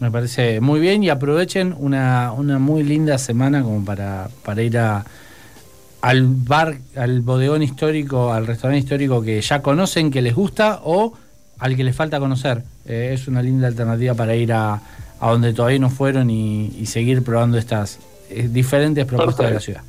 Me 0.00 0.10
parece 0.10 0.60
muy 0.60 0.80
bien 0.80 1.02
y 1.02 1.10
aprovechen 1.10 1.74
una, 1.78 2.32
una 2.32 2.58
muy 2.58 2.82
linda 2.82 3.18
semana 3.18 3.62
como 3.62 3.84
para, 3.84 4.28
para 4.44 4.62
ir 4.62 4.78
a, 4.78 5.04
al 6.00 6.26
bar, 6.26 6.78
al 6.96 7.20
bodegón 7.20 7.62
histórico, 7.62 8.32
al 8.32 8.46
restaurante 8.46 8.80
histórico 8.80 9.22
que 9.22 9.40
ya 9.40 9.62
conocen, 9.62 10.10
que 10.10 10.22
les 10.22 10.34
gusta 10.34 10.80
o 10.84 11.12
al 11.58 11.76
que 11.76 11.84
les 11.84 11.94
falta 11.94 12.20
conocer. 12.20 12.62
Eh, 12.86 13.10
es 13.12 13.28
una 13.28 13.42
linda 13.42 13.66
alternativa 13.66 14.14
para 14.14 14.34
ir 14.34 14.52
a, 14.52 14.80
a 15.20 15.30
donde 15.30 15.52
todavía 15.52 15.78
no 15.78 15.90
fueron 15.90 16.30
y, 16.30 16.86
seguir 16.86 17.22
probando 17.22 17.58
estas 17.58 17.98
diferentes 18.50 19.04
propuestas 19.04 19.48
de 19.48 19.54
la 19.54 19.60
ciudad. 19.60 19.82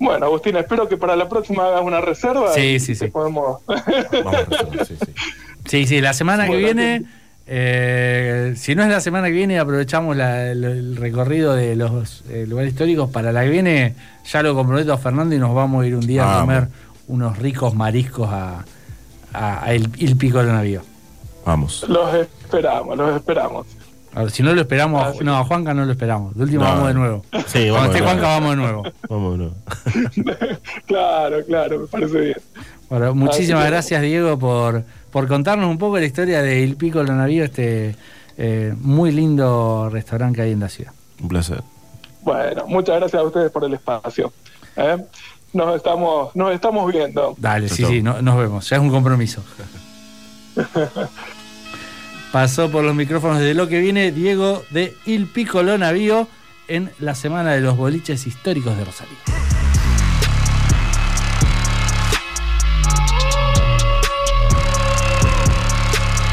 Bueno, 0.00 0.26
Agustín, 0.26 0.56
espero 0.56 0.88
que 0.88 0.96
para 0.96 1.14
la 1.14 1.28
próxima 1.28 1.66
hagas 1.66 1.82
una 1.82 2.00
reserva. 2.00 2.52
Sí, 2.54 2.60
y 2.62 2.80
sí, 2.80 2.94
sí. 2.96 3.06
Podemos... 3.08 3.60
Vamos 3.66 4.46
sí, 4.88 4.96
sí. 4.98 5.12
Sí, 5.66 5.86
sí, 5.86 6.00
la 6.00 6.12
semana 6.14 6.48
que 6.48 6.56
viene, 6.56 7.02
eh, 7.46 8.54
si 8.56 8.74
no 8.74 8.82
es 8.82 8.88
la 8.88 9.00
semana 9.00 9.26
que 9.26 9.34
viene, 9.34 9.58
aprovechamos 9.58 10.16
la- 10.16 10.50
el, 10.50 10.64
el 10.64 10.96
recorrido 10.96 11.54
de 11.54 11.76
los 11.76 12.24
eh, 12.30 12.46
lugares 12.48 12.72
históricos. 12.72 13.10
Para 13.10 13.30
la 13.30 13.44
que 13.44 13.50
viene, 13.50 13.94
ya 14.24 14.42
lo 14.42 14.54
comprometo 14.54 14.92
a 14.92 14.98
Fernando 14.98 15.34
y 15.34 15.38
nos 15.38 15.54
vamos 15.54 15.84
a 15.84 15.86
ir 15.86 15.94
un 15.94 16.06
día 16.06 16.38
a 16.38 16.40
comer 16.40 16.68
unos 17.08 17.38
ricos 17.38 17.74
mariscos 17.74 18.28
a, 18.30 18.64
a- 19.34 19.64
a 19.64 19.74
el, 19.74 19.88
Il 19.98 20.16
Pico 20.16 20.38
del 20.38 20.48
Navío. 20.48 20.80
Vamos. 21.44 21.84
los 21.88 22.14
esperamos, 22.14 22.96
los 22.96 23.16
esperamos. 23.16 23.66
A 24.14 24.22
ver, 24.22 24.30
si 24.32 24.42
no 24.42 24.52
lo 24.54 24.60
esperamos, 24.62 25.02
a- 25.04 25.08
Ah, 25.10 25.14
no, 25.22 25.36
a 25.38 25.44
Juanca 25.44 25.72
no 25.72 25.84
lo 25.84 25.92
esperamos. 25.92 26.34
De 26.36 26.42
último 26.42 26.64
No. 26.64 26.70
vamos 26.70 26.88
de 26.88 26.94
nuevo. 26.94 27.24
Sí, 27.46 27.68
Cuando 27.68 27.72
vamos. 27.74 27.86
esté 27.88 27.98
de 28.00 28.04
Juanca, 28.04 28.22
vamos 28.26 28.50
de 28.50 28.56
nuevo. 28.56 28.82
Vamos 29.08 29.32
de 29.32 29.38
nuevo. 29.38 29.54
Claro, 30.86 31.36
claro, 31.46 31.78
me 31.80 31.86
parece 31.86 32.18
bien. 32.20 32.36
Bueno, 32.88 33.14
muchísimas 33.14 33.62
Así 33.62 33.70
gracias, 33.70 34.02
Diego, 34.02 34.36
por, 34.38 34.82
por 35.12 35.28
contarnos 35.28 35.70
un 35.70 35.78
poco 35.78 35.98
la 35.98 36.06
historia 36.06 36.42
de 36.42 36.60
Il 36.60 36.76
Pico 36.76 36.98
del 37.04 37.16
Navío, 37.16 37.44
este 37.44 37.94
eh, 38.36 38.74
muy 38.80 39.12
lindo 39.12 39.88
restaurante 39.90 40.36
que 40.36 40.42
hay 40.42 40.52
en 40.52 40.60
la 40.60 40.68
ciudad. 40.68 40.92
Un 41.22 41.28
placer. 41.28 41.62
Bueno, 42.22 42.66
muchas 42.66 42.96
gracias 42.98 43.22
a 43.22 43.24
ustedes 43.24 43.52
por 43.52 43.64
el 43.64 43.74
espacio. 43.74 44.32
¿eh? 44.76 44.96
Nos 45.52 45.76
estamos, 45.76 46.34
nos 46.34 46.52
estamos 46.52 46.92
viendo. 46.92 47.34
Dale, 47.38 47.68
Chau, 47.68 47.76
sí, 47.76 47.84
sí, 47.86 48.02
no- 48.02 48.20
nos 48.22 48.36
vemos. 48.38 48.68
Ya 48.68 48.76
es 48.76 48.82
un 48.82 48.90
compromiso. 48.90 49.42
Pasó 52.32 52.70
por 52.70 52.84
los 52.84 52.94
micrófonos 52.94 53.40
de 53.40 53.54
lo 53.54 53.66
que 53.66 53.80
viene 53.80 54.12
Diego 54.12 54.64
de 54.70 54.96
Il 55.04 55.26
Piccolo 55.26 55.76
Navío 55.76 56.28
en 56.68 56.92
la 57.00 57.16
semana 57.16 57.52
de 57.52 57.60
los 57.60 57.76
boliches 57.76 58.24
históricos 58.28 58.76
de 58.76 58.84
Rosario. 58.84 59.16